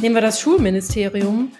Nehmen 0.00 0.14
wir 0.14 0.22
das 0.22 0.40
Schulministerium 0.40 1.50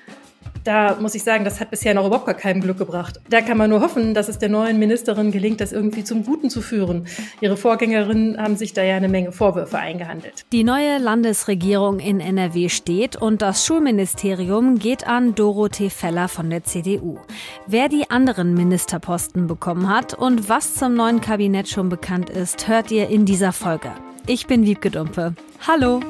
da 0.68 0.98
muss 1.00 1.14
ich 1.14 1.22
sagen, 1.22 1.44
das 1.44 1.60
hat 1.60 1.70
bisher 1.70 1.94
noch 1.94 2.06
überhaupt 2.06 2.26
gar 2.26 2.34
keinem 2.34 2.60
Glück 2.60 2.76
gebracht. 2.76 3.20
Da 3.30 3.40
kann 3.40 3.56
man 3.56 3.70
nur 3.70 3.80
hoffen, 3.80 4.12
dass 4.12 4.28
es 4.28 4.38
der 4.38 4.50
neuen 4.50 4.78
Ministerin 4.78 5.30
gelingt, 5.30 5.62
das 5.62 5.72
irgendwie 5.72 6.04
zum 6.04 6.24
Guten 6.24 6.50
zu 6.50 6.60
führen. 6.60 7.06
Ihre 7.40 7.56
Vorgängerinnen 7.56 8.36
haben 8.36 8.54
sich 8.56 8.74
da 8.74 8.82
ja 8.82 8.96
eine 8.96 9.08
Menge 9.08 9.32
Vorwürfe 9.32 9.78
eingehandelt. 9.78 10.44
Die 10.52 10.64
neue 10.64 10.98
Landesregierung 10.98 12.00
in 12.00 12.20
NRW 12.20 12.68
steht 12.68 13.16
und 13.16 13.40
das 13.40 13.64
Schulministerium 13.64 14.78
geht 14.78 15.06
an 15.06 15.34
Dorothee 15.34 15.88
Feller 15.88 16.28
von 16.28 16.50
der 16.50 16.64
CDU. 16.64 17.18
Wer 17.66 17.88
die 17.88 18.10
anderen 18.10 18.52
Ministerposten 18.52 19.46
bekommen 19.46 19.88
hat 19.88 20.12
und 20.12 20.50
was 20.50 20.74
zum 20.74 20.92
neuen 20.92 21.22
Kabinett 21.22 21.70
schon 21.70 21.88
bekannt 21.88 22.28
ist, 22.28 22.68
hört 22.68 22.90
ihr 22.90 23.08
in 23.08 23.24
dieser 23.24 23.52
Folge. 23.52 23.90
Ich 24.26 24.46
bin 24.46 24.66
Wiebke 24.66 24.90
Dumpe. 24.90 25.34
Hallo! 25.66 26.00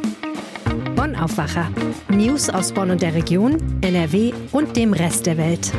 Bonn 0.99 1.15
Aufwacher. 1.15 1.71
News 2.09 2.51
aus 2.51 2.73
Bonn 2.73 2.91
und 2.91 3.03
der 3.03 3.15
Region, 3.15 3.79
NRW 3.83 4.33
und 4.51 4.77
dem 4.77 4.93
Rest 4.93 5.27
der 5.27 5.39
Welt. 5.39 5.73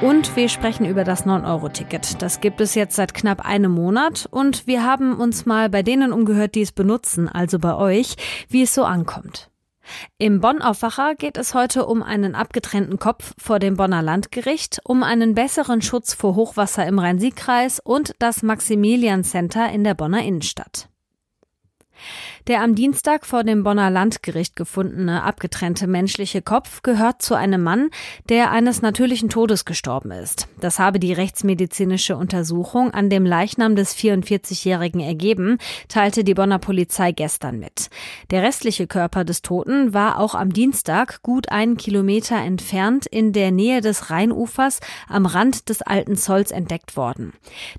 Und 0.00 0.34
wir 0.34 0.48
sprechen 0.48 0.86
über 0.86 1.04
das 1.04 1.26
9-Euro-Ticket. 1.26 2.22
Das 2.22 2.40
gibt 2.40 2.58
es 2.62 2.74
jetzt 2.74 2.96
seit 2.96 3.12
knapp 3.12 3.44
einem 3.44 3.72
Monat 3.72 4.26
und 4.30 4.66
wir 4.66 4.82
haben 4.82 5.20
uns 5.20 5.44
mal 5.44 5.68
bei 5.68 5.82
denen 5.82 6.10
umgehört, 6.10 6.54
die 6.54 6.62
es 6.62 6.72
benutzen, 6.72 7.28
also 7.28 7.58
bei 7.58 7.74
euch, 7.74 8.16
wie 8.48 8.62
es 8.62 8.72
so 8.72 8.84
ankommt. 8.84 9.50
Im 10.16 10.40
Bonn-Aufwacher 10.40 11.16
geht 11.16 11.36
es 11.36 11.52
heute 11.52 11.84
um 11.84 12.02
einen 12.02 12.34
abgetrennten 12.34 12.98
Kopf 12.98 13.34
vor 13.36 13.58
dem 13.58 13.76
Bonner 13.76 14.00
Landgericht, 14.00 14.80
um 14.84 15.02
einen 15.02 15.34
besseren 15.34 15.82
Schutz 15.82 16.14
vor 16.14 16.34
Hochwasser 16.34 16.86
im 16.86 16.98
Rhein-Sieg-Kreis 16.98 17.78
und 17.78 18.14
das 18.20 18.42
Maximilian 18.42 19.22
Center 19.22 19.70
in 19.70 19.84
der 19.84 19.92
Bonner 19.92 20.22
Innenstadt. 20.22 20.88
Der 22.48 22.60
am 22.60 22.74
Dienstag 22.74 23.24
vor 23.24 23.44
dem 23.44 23.62
Bonner 23.62 23.88
Landgericht 23.88 24.56
gefundene 24.56 25.22
abgetrennte 25.22 25.86
menschliche 25.86 26.42
Kopf 26.42 26.82
gehört 26.82 27.22
zu 27.22 27.36
einem 27.36 27.62
Mann, 27.62 27.90
der 28.28 28.50
eines 28.50 28.82
natürlichen 28.82 29.28
Todes 29.28 29.64
gestorben 29.64 30.10
ist. 30.10 30.48
Das 30.60 30.80
habe 30.80 30.98
die 30.98 31.12
rechtsmedizinische 31.12 32.16
Untersuchung 32.16 32.90
an 32.90 33.10
dem 33.10 33.24
Leichnam 33.24 33.76
des 33.76 33.94
44-Jährigen 33.94 35.00
ergeben, 35.00 35.58
teilte 35.86 36.24
die 36.24 36.34
Bonner 36.34 36.58
Polizei 36.58 37.12
gestern 37.12 37.60
mit. 37.60 37.90
Der 38.32 38.42
restliche 38.42 38.88
Körper 38.88 39.24
des 39.24 39.42
Toten 39.42 39.94
war 39.94 40.18
auch 40.18 40.34
am 40.34 40.52
Dienstag 40.52 41.22
gut 41.22 41.48
einen 41.50 41.76
Kilometer 41.76 42.38
entfernt 42.38 43.06
in 43.06 43.32
der 43.32 43.52
Nähe 43.52 43.80
des 43.80 44.10
Rheinufers 44.10 44.80
am 45.08 45.26
Rand 45.26 45.68
des 45.68 45.80
Alten 45.82 46.16
Zolls 46.16 46.50
entdeckt 46.50 46.96
worden. 46.96 47.34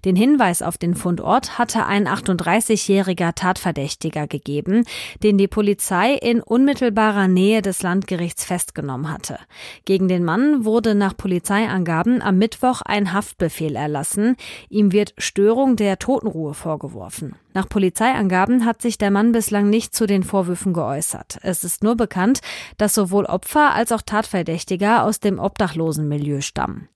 Den 0.05 0.16
Hinweis 0.16 0.61
auf 0.61 0.77
den 0.77 0.95
Fundort 0.95 1.58
hatte 1.59 1.86
ein 1.86 2.08
38-jähriger 2.08 3.36
Tatverdächtiger 3.36 4.25
gegeben 4.25 4.53
gegeben, 4.54 4.86
den 5.23 5.38
die 5.38 5.48
Polizei 5.48 6.14
in 6.14 6.42
unmittelbarer 6.42 7.28
Nähe 7.28 7.62
des 7.62 7.82
Landgerichts 7.82 8.46
festgenommen 8.46 9.12
hatte. 9.12 9.38
Gegen 9.86 10.08
den 10.08 10.23
Mann 10.23 10.66
wurde 10.66 10.95
nach 10.95 11.18
Polizeiangaben 11.18 12.22
am 12.22 12.38
Mittwoch 12.38 12.82
ein 12.82 13.14
Haftbefehl 13.14 13.76
erlassen. 13.76 14.36
Ihm 14.70 14.92
wird 14.92 15.14
Störung 15.18 15.76
der 15.76 16.00
Totenruhe 16.00 16.54
vorgeworfen. 16.54 17.36
Nach 17.54 17.68
Polizeiangaben 17.68 18.66
hat 18.66 18.82
sich 18.82 18.98
der 18.98 19.12
Mann 19.12 19.32
bislang 19.32 19.70
nicht 19.70 19.95
zu 19.95 20.06
den 20.06 20.23
Vorwürfen 20.23 20.73
geäußert. 20.73 21.40
Es 21.42 21.64
ist 21.64 21.84
nur 21.84 21.95
bekannt, 21.95 22.40
dass 22.78 22.94
sowohl 22.94 23.26
Opfer 23.26 23.73
als 23.73 23.92
auch 23.92 24.02
Tatverdächtiger 24.02 25.04
aus 25.04 25.20
dem 25.20 25.40
Obdachlosenmilieu 25.40 26.42
stammen. 26.42 26.90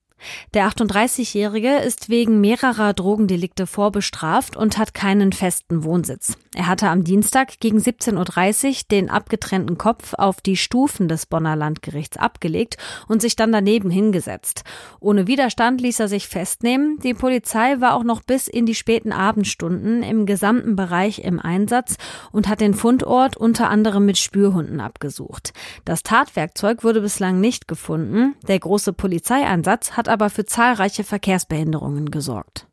Der 0.54 0.68
38-Jährige 0.68 1.76
ist 1.76 2.08
wegen 2.08 2.40
mehrerer 2.40 2.94
Drogendelikte 2.94 3.66
vorbestraft 3.66 4.56
und 4.56 4.78
hat 4.78 4.94
keinen 4.94 5.32
festen 5.32 5.84
Wohnsitz. 5.84 6.36
Er 6.54 6.66
hatte 6.66 6.88
am 6.88 7.04
Dienstag 7.04 7.60
gegen 7.60 7.78
17.30 7.78 8.66
Uhr 8.68 8.74
den 8.90 9.10
abgetrennten 9.10 9.78
Kopf 9.78 10.14
auf 10.14 10.40
die 10.40 10.56
Stufen 10.56 11.06
des 11.06 11.26
Bonner 11.26 11.54
Landgerichts 11.54 12.16
abgelegt 12.16 12.78
und 13.06 13.22
sich 13.22 13.36
dann 13.36 13.52
daneben 13.52 13.90
hingesetzt. 13.90 14.64
Ohne 14.98 15.26
Widerstand 15.26 15.80
ließ 15.80 16.00
er 16.00 16.08
sich 16.08 16.26
festnehmen. 16.26 16.98
Die 17.04 17.14
Polizei 17.14 17.80
war 17.80 17.94
auch 17.94 18.02
noch 18.02 18.22
bis 18.22 18.48
in 18.48 18.66
die 18.66 18.74
späten 18.74 19.12
Abendstunden 19.12 20.02
im 20.02 20.26
gesamten 20.26 20.74
Bereich 20.74 21.20
im 21.20 21.38
Einsatz 21.38 21.96
und 22.32 22.48
hat 22.48 22.60
den 22.60 22.74
Fundort 22.74 23.36
unter 23.36 23.70
anderem 23.70 24.04
mit 24.04 24.18
Spürhunden 24.18 24.80
abgesucht. 24.80 25.52
Das 25.84 26.02
Tatwerkzeug 26.02 26.82
wurde 26.82 27.02
bislang 27.02 27.40
nicht 27.40 27.68
gefunden. 27.68 28.34
Der 28.48 28.58
große 28.58 28.92
Polizeieinsatz 28.92 29.92
hat 29.92 30.07
aber 30.08 30.30
für 30.30 30.44
zahlreiche 30.44 31.04
Verkehrsbehinderungen 31.04 32.10
gesorgt. 32.10 32.67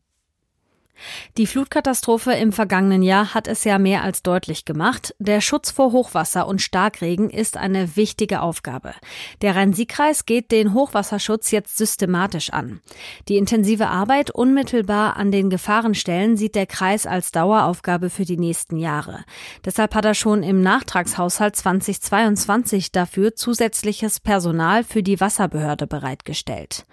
Die 1.38 1.48
Flutkatastrophe 1.48 2.34
im 2.34 2.52
vergangenen 2.52 3.04
Jahr 3.04 3.34
hat 3.34 3.48
es 3.48 3.64
ja 3.64 3.78
mehr 3.78 4.04
als 4.04 4.24
deutlich 4.24 4.66
gemacht. 4.66 5.16
Der 5.20 5.42
Schutz 5.42 5.72
vor 5.72 5.92
Hochwasser 5.92 6.48
und 6.48 6.62
Starkregen 6.62 7.30
ist 7.30 7.58
eine 7.58 7.96
wichtige 7.96 8.42
Aufgabe. 8.42 8.94
Der 9.42 9.56
Rhein-Sieg-Kreis 9.56 10.26
geht 10.26 10.52
den 10.52 10.74
Hochwasserschutz 10.74 11.52
jetzt 11.52 11.78
systematisch 11.78 12.52
an. 12.52 12.82
Die 13.28 13.38
intensive 13.38 13.88
Arbeit 13.88 14.32
unmittelbar 14.32 15.18
an 15.18 15.32
den 15.32 15.50
Gefahrenstellen 15.50 16.38
sieht 16.38 16.56
der 16.56 16.66
Kreis 16.66 17.06
als 17.06 17.32
Daueraufgabe 17.32 18.10
für 18.10 18.26
die 18.26 18.38
nächsten 18.38 18.78
Jahre. 18.78 19.26
Deshalb 19.64 19.96
hat 19.96 20.06
er 20.06 20.14
schon 20.14 20.44
im 20.44 20.62
Nachtragshaushalt 20.62 21.56
2022 21.56 22.92
dafür 22.92 23.36
zusätzliches 23.36 24.20
Personal 24.20 24.84
für 24.84 25.04
die 25.04 25.20
Wasserbehörde 25.20 25.88
bereitgestellt. 25.88 26.86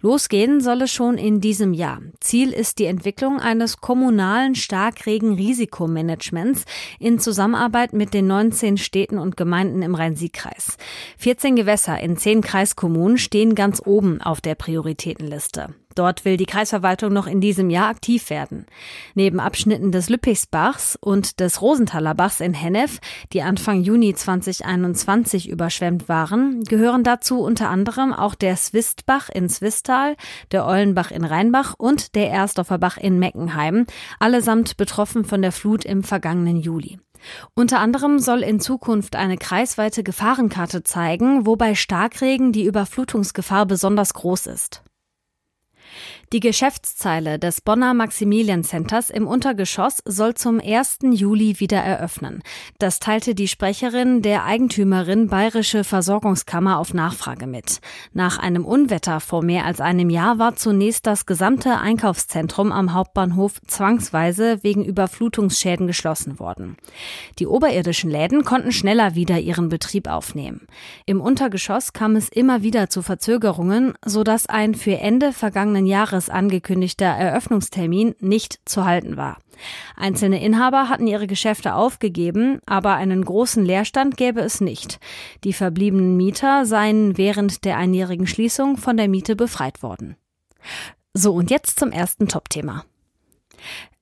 Losgehen 0.00 0.60
soll 0.60 0.82
es 0.82 0.92
schon 0.92 1.18
in 1.18 1.40
diesem 1.40 1.72
Jahr. 1.72 2.00
Ziel 2.20 2.52
ist 2.52 2.78
die 2.78 2.86
Entwicklung 2.86 3.40
eines 3.48 3.78
kommunalen 3.78 4.54
Starkregen-Risikomanagements 4.54 6.66
in 6.98 7.18
Zusammenarbeit 7.18 7.94
mit 7.94 8.12
den 8.12 8.26
19 8.26 8.76
Städten 8.76 9.16
und 9.18 9.38
Gemeinden 9.38 9.80
im 9.80 9.94
Rhein-Sieg-Kreis. 9.94 10.76
14 11.16 11.56
Gewässer 11.56 11.98
in 11.98 12.18
10 12.18 12.42
Kreiskommunen 12.42 13.16
stehen 13.16 13.54
ganz 13.54 13.80
oben 13.84 14.20
auf 14.20 14.42
der 14.42 14.54
Prioritätenliste. 14.54 15.74
Dort 15.98 16.24
will 16.24 16.36
die 16.36 16.46
Kreisverwaltung 16.46 17.12
noch 17.12 17.26
in 17.26 17.40
diesem 17.40 17.70
Jahr 17.70 17.88
aktiv 17.88 18.30
werden. 18.30 18.66
Neben 19.14 19.40
Abschnitten 19.40 19.90
des 19.90 20.08
Lüppichsbachs 20.08 20.96
und 21.00 21.40
des 21.40 21.60
Rosenthaler 21.60 22.14
Bachs 22.14 22.38
in 22.38 22.54
Hennef, 22.54 23.00
die 23.32 23.42
Anfang 23.42 23.82
Juni 23.82 24.14
2021 24.14 25.48
überschwemmt 25.48 26.08
waren, 26.08 26.62
gehören 26.62 27.02
dazu 27.02 27.40
unter 27.40 27.68
anderem 27.68 28.12
auch 28.12 28.36
der 28.36 28.54
Swistbach 28.54 29.28
in 29.28 29.48
Swistal, 29.48 30.14
der 30.52 30.66
Eulenbach 30.66 31.10
in 31.10 31.24
Rheinbach 31.24 31.74
und 31.76 32.14
der 32.14 32.30
Ersdorfer 32.30 32.78
Bach 32.78 32.96
in 32.96 33.18
Meckenheim, 33.18 33.84
allesamt 34.20 34.76
betroffen 34.76 35.24
von 35.24 35.42
der 35.42 35.50
Flut 35.50 35.84
im 35.84 36.04
vergangenen 36.04 36.60
Juli. 36.60 37.00
Unter 37.54 37.80
anderem 37.80 38.20
soll 38.20 38.44
in 38.44 38.60
Zukunft 38.60 39.16
eine 39.16 39.36
kreisweite 39.36 40.04
Gefahrenkarte 40.04 40.84
zeigen, 40.84 41.44
wo 41.44 41.56
bei 41.56 41.74
Starkregen 41.74 42.52
die 42.52 42.64
Überflutungsgefahr 42.66 43.66
besonders 43.66 44.14
groß 44.14 44.46
ist. 44.46 44.84
Die 46.34 46.40
Geschäftszeile 46.40 47.38
des 47.38 47.62
Bonner 47.62 47.94
Maximilian 47.94 48.62
Centers 48.62 49.08
im 49.08 49.26
Untergeschoss 49.26 50.02
soll 50.04 50.34
zum 50.34 50.60
1. 50.60 50.98
Juli 51.12 51.58
wieder 51.58 51.78
eröffnen. 51.78 52.42
Das 52.78 53.00
teilte 53.00 53.34
die 53.34 53.48
Sprecherin 53.48 54.20
der 54.20 54.44
Eigentümerin 54.44 55.28
Bayerische 55.28 55.84
Versorgungskammer 55.84 56.78
auf 56.78 56.92
Nachfrage 56.92 57.46
mit. 57.46 57.80
Nach 58.12 58.38
einem 58.38 58.66
Unwetter 58.66 59.20
vor 59.20 59.42
mehr 59.42 59.64
als 59.64 59.80
einem 59.80 60.10
Jahr 60.10 60.38
war 60.38 60.54
zunächst 60.54 61.06
das 61.06 61.24
gesamte 61.24 61.78
Einkaufszentrum 61.78 62.72
am 62.72 62.92
Hauptbahnhof 62.92 63.62
zwangsweise 63.66 64.62
wegen 64.62 64.84
Überflutungsschäden 64.84 65.86
geschlossen 65.86 66.38
worden. 66.38 66.76
Die 67.38 67.46
oberirdischen 67.46 68.10
Läden 68.10 68.44
konnten 68.44 68.72
schneller 68.72 69.14
wieder 69.14 69.38
ihren 69.38 69.70
Betrieb 69.70 70.06
aufnehmen. 70.06 70.66
Im 71.06 71.22
Untergeschoss 71.22 71.94
kam 71.94 72.16
es 72.16 72.28
immer 72.28 72.62
wieder 72.62 72.90
zu 72.90 73.00
Verzögerungen, 73.00 73.94
sodass 74.04 74.46
ein 74.46 74.74
für 74.74 74.98
Ende 74.98 75.32
vergangenen 75.32 75.86
Jahres 75.86 76.17
Jahres 76.18 76.30
angekündigter 76.30 77.06
Eröffnungstermin 77.06 78.16
nicht 78.18 78.58
zu 78.64 78.84
halten 78.84 79.16
war. 79.16 79.38
Einzelne 79.96 80.42
Inhaber 80.42 80.88
hatten 80.88 81.06
ihre 81.06 81.26
Geschäfte 81.26 81.74
aufgegeben, 81.74 82.60
aber 82.66 82.94
einen 82.94 83.24
großen 83.24 83.64
Leerstand 83.64 84.16
gäbe 84.16 84.40
es 84.40 84.60
nicht. 84.60 84.98
Die 85.44 85.52
verbliebenen 85.52 86.16
Mieter 86.16 86.66
seien 86.66 87.16
während 87.16 87.64
der 87.64 87.76
einjährigen 87.76 88.26
Schließung 88.26 88.76
von 88.76 88.96
der 88.96 89.08
Miete 89.08 89.36
befreit 89.36 89.82
worden. 89.82 90.16
So, 91.14 91.34
und 91.34 91.50
jetzt 91.50 91.78
zum 91.78 91.92
ersten 91.92 92.26
Top-Thema. 92.26 92.84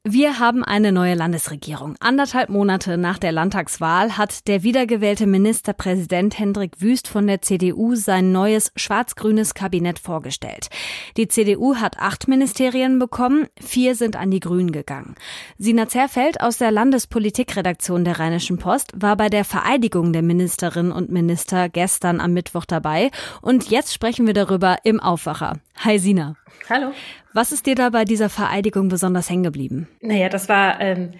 Wir 0.08 0.38
haben 0.38 0.62
eine 0.62 0.92
neue 0.92 1.14
Landesregierung. 1.14 1.96
Anderthalb 1.98 2.48
Monate 2.48 2.96
nach 2.96 3.18
der 3.18 3.32
Landtagswahl 3.32 4.16
hat 4.16 4.46
der 4.46 4.62
wiedergewählte 4.62 5.26
Ministerpräsident 5.26 6.38
Hendrik 6.38 6.80
Wüst 6.80 7.08
von 7.08 7.26
der 7.26 7.42
CDU 7.42 7.96
sein 7.96 8.30
neues 8.30 8.70
schwarz-grünes 8.76 9.54
Kabinett 9.54 9.98
vorgestellt. 9.98 10.68
Die 11.16 11.26
CDU 11.26 11.74
hat 11.74 11.98
acht 11.98 12.28
Ministerien 12.28 13.00
bekommen, 13.00 13.48
vier 13.60 13.96
sind 13.96 14.14
an 14.14 14.30
die 14.30 14.38
Grünen 14.38 14.70
gegangen. 14.70 15.16
Sina 15.58 15.88
Zerfeld 15.88 16.40
aus 16.40 16.58
der 16.58 16.70
Landespolitikredaktion 16.70 18.04
der 18.04 18.20
Rheinischen 18.20 18.58
Post 18.58 18.92
war 18.94 19.16
bei 19.16 19.28
der 19.28 19.44
Vereidigung 19.44 20.12
der 20.12 20.22
Ministerinnen 20.22 20.92
und 20.92 21.10
Minister 21.10 21.68
gestern 21.68 22.20
am 22.20 22.32
Mittwoch 22.32 22.64
dabei 22.64 23.10
und 23.42 23.70
jetzt 23.70 23.92
sprechen 23.92 24.28
wir 24.28 24.34
darüber 24.34 24.76
im 24.84 25.00
Aufwacher. 25.00 25.54
Hi 25.78 25.98
Sina. 25.98 26.36
Hallo. 26.70 26.92
Was 27.36 27.52
ist 27.52 27.66
dir 27.66 27.74
da 27.74 27.90
bei 27.90 28.06
dieser 28.06 28.30
Vereidigung 28.30 28.88
besonders 28.88 29.28
hängen 29.28 29.42
geblieben? 29.42 29.88
Naja, 30.00 30.30
das 30.30 30.48
war 30.48 30.80
ähm, 30.80 31.10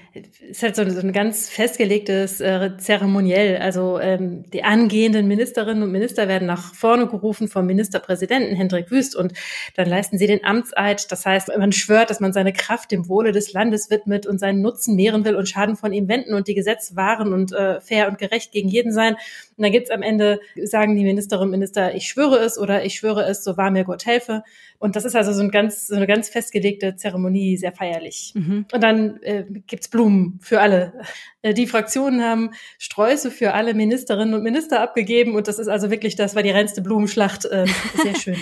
ist 0.49 0.63
halt 0.63 0.75
so, 0.75 0.89
so 0.89 1.01
ein 1.01 1.13
ganz 1.13 1.51
festgelegtes 1.51 2.41
äh, 2.41 2.79
Zeremoniell. 2.79 3.59
Also 3.59 4.01
ähm, 4.01 4.45
die 4.51 4.65
angehenden 4.65 5.29
Ministerinnen 5.29 5.83
und 5.83 5.93
Minister 5.93 6.27
werden 6.27 6.47
nach 6.47 6.75
vorne 6.75 7.07
gerufen 7.07 7.49
vom 7.49 7.67
Ministerpräsidenten 7.67 8.57
Hendrik 8.57 8.91
Wüst 8.91 9.15
und 9.15 9.35
dann 9.75 9.91
leisten 9.91 10.17
sie 10.17 10.27
den 10.27 10.43
Amtseid. 10.43 11.13
Das 11.13 11.27
heißt, 11.27 11.51
man 11.59 11.73
schwört, 11.73 12.09
dass 12.09 12.21
man 12.21 12.33
seine 12.33 12.55
Kraft 12.55 12.93
dem 12.93 13.11
Wohle 13.11 13.33
des 13.33 13.53
Landes 13.53 13.91
widmet 13.91 14.27
und 14.27 14.39
seinen 14.39 14.63
Nutzen 14.63 14.97
mehren 14.97 15.25
will 15.27 15.35
und 15.35 15.51
Schaden 15.51 15.77
von 15.77 15.93
ihm 15.93 16.09
wenden 16.09 16.33
und 16.33 16.49
die 16.49 16.55
Gesetze 16.55 16.97
wahren 16.97 17.35
und 17.35 17.53
äh, 17.53 17.79
fair 17.83 18.09
und 18.09 18.17
gerecht 18.17 18.53
gegen 18.53 18.71
jeden 18.71 18.93
sein. 18.93 19.17
Und 19.57 19.65
dann 19.65 19.73
gibt's 19.73 19.91
am 19.91 20.01
Ende, 20.03 20.41
sagen 20.65 20.97
die 20.97 21.05
Ministerinnen 21.05 21.49
und 21.49 21.51
Minister, 21.51 21.95
ich 21.95 22.09
schwöre 22.09 22.39
es 22.39 22.59
oder 22.59 22.85
ich 22.87 22.95
schwöre 22.95 23.25
es, 23.27 23.45
so 23.45 23.59
wahr 23.59 23.71
mir 23.71 23.85
Gott 23.85 24.07
helfe. 24.07 24.45
Und 24.79 24.97
das 24.97 25.05
ist 25.05 25.17
also 25.17 25.33
so, 25.33 25.43
ein 25.43 25.51
ganz, 25.51 25.87
so 25.87 25.95
eine 25.95 26.06
ganz 26.07 26.29
festgelegte 26.29 26.97
Zeremonie, 26.97 27.57
sehr 27.57 27.73
feierlich. 27.73 28.33
Mhm. 28.35 28.67
Und 28.73 28.83
dann 28.83 29.21
äh, 29.23 29.45
gibt's 29.67 29.89
Blumen 29.89 30.39
für 30.43 30.61
alle. 30.61 31.01
Äh, 31.47 31.55
die 31.55 31.67
Fraktionen 31.67 32.23
haben 32.23 32.51
Sträuße 32.79 33.31
für 33.31 33.55
alle 33.55 33.75
Ministerinnen 33.75 34.35
und 34.35 34.43
Minister 34.43 34.81
abgegeben 34.81 35.35
und 35.35 35.49
das 35.49 35.59
ist 35.59 35.69
also 35.69 35.91
wirklich, 35.91 36.17
das 36.17 36.35
war 36.35 36.43
die 36.43 36.51
reinste 36.51 36.83
Blumenschlacht. 36.83 37.45
Äh, 37.45 37.67
sehr 38.03 38.15
schön. 38.21 38.37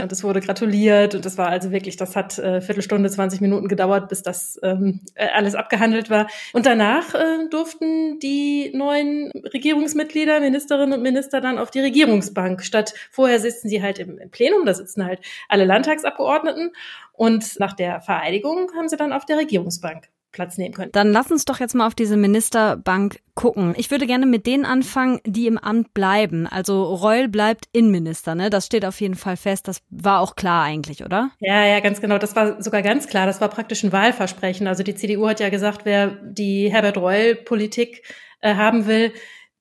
und 0.00 0.10
es 0.10 0.24
wurde 0.24 0.40
gratuliert 0.40 1.14
und 1.14 1.24
das 1.24 1.36
war 1.36 1.48
also 1.48 1.70
wirklich, 1.70 1.96
das 1.96 2.16
hat 2.16 2.38
äh, 2.38 2.60
Viertelstunde, 2.60 3.10
20 3.10 3.40
Minuten 3.40 3.68
gedauert, 3.68 4.08
bis 4.08 4.22
das 4.22 4.58
ähm, 4.62 5.00
äh, 5.14 5.28
alles 5.28 5.54
abgehandelt 5.54 6.08
war. 6.10 6.28
Und 6.52 6.64
danach 6.66 7.14
äh, 7.14 7.48
durften 7.50 8.18
die 8.20 8.72
neuen 8.74 9.30
Regierungsmitglieder, 9.32 10.40
Ministerinnen 10.40 10.94
und 10.94 11.02
Minister 11.02 11.40
dann 11.40 11.58
auf 11.58 11.70
die 11.70 11.80
Regierungsbank. 11.80 12.64
Statt 12.64 12.94
vorher 13.10 13.40
sitzen 13.40 13.68
sie 13.68 13.82
halt 13.82 13.98
im, 13.98 14.18
im 14.18 14.30
Plenum, 14.30 14.64
da 14.64 14.72
sitzen 14.72 15.04
halt 15.04 15.20
alle 15.48 15.64
Landtagsabgeordneten 15.64 16.70
und 17.12 17.58
nach 17.60 17.74
der 17.74 18.00
Vereidigung 18.00 18.70
haben 18.76 18.88
sie 18.88 18.96
dann 18.96 19.12
auf 19.12 19.26
der 19.26 19.38
Regierungsbank 19.38 20.08
Platz 20.32 20.58
nehmen 20.58 20.74
können. 20.74 20.92
Dann 20.92 21.12
lass 21.12 21.30
uns 21.30 21.44
doch 21.44 21.58
jetzt 21.58 21.74
mal 21.74 21.86
auf 21.86 21.94
diese 21.94 22.16
Ministerbank 22.16 23.20
gucken. 23.34 23.74
Ich 23.76 23.90
würde 23.90 24.06
gerne 24.06 24.26
mit 24.26 24.46
denen 24.46 24.64
anfangen, 24.64 25.20
die 25.24 25.46
im 25.46 25.58
Amt 25.58 25.94
bleiben. 25.94 26.46
Also 26.46 26.82
Reul 26.82 27.28
bleibt 27.28 27.66
Innenminister, 27.72 28.34
ne? 28.34 28.50
Das 28.50 28.66
steht 28.66 28.84
auf 28.84 29.00
jeden 29.00 29.14
Fall 29.14 29.36
fest. 29.36 29.68
Das 29.68 29.80
war 29.90 30.20
auch 30.20 30.36
klar 30.36 30.64
eigentlich, 30.64 31.04
oder? 31.04 31.30
Ja, 31.40 31.64
ja, 31.64 31.80
ganz 31.80 32.00
genau. 32.00 32.18
Das 32.18 32.36
war 32.36 32.62
sogar 32.62 32.82
ganz 32.82 33.06
klar. 33.06 33.26
Das 33.26 33.40
war 33.40 33.48
praktisch 33.48 33.82
ein 33.84 33.92
Wahlversprechen. 33.92 34.66
Also 34.66 34.82
die 34.82 34.94
CDU 34.94 35.28
hat 35.28 35.40
ja 35.40 35.48
gesagt, 35.48 35.84
wer 35.84 36.08
die 36.08 36.70
Herbert 36.70 36.98
Reul-Politik 36.98 38.02
äh, 38.40 38.54
haben 38.54 38.86
will, 38.86 39.12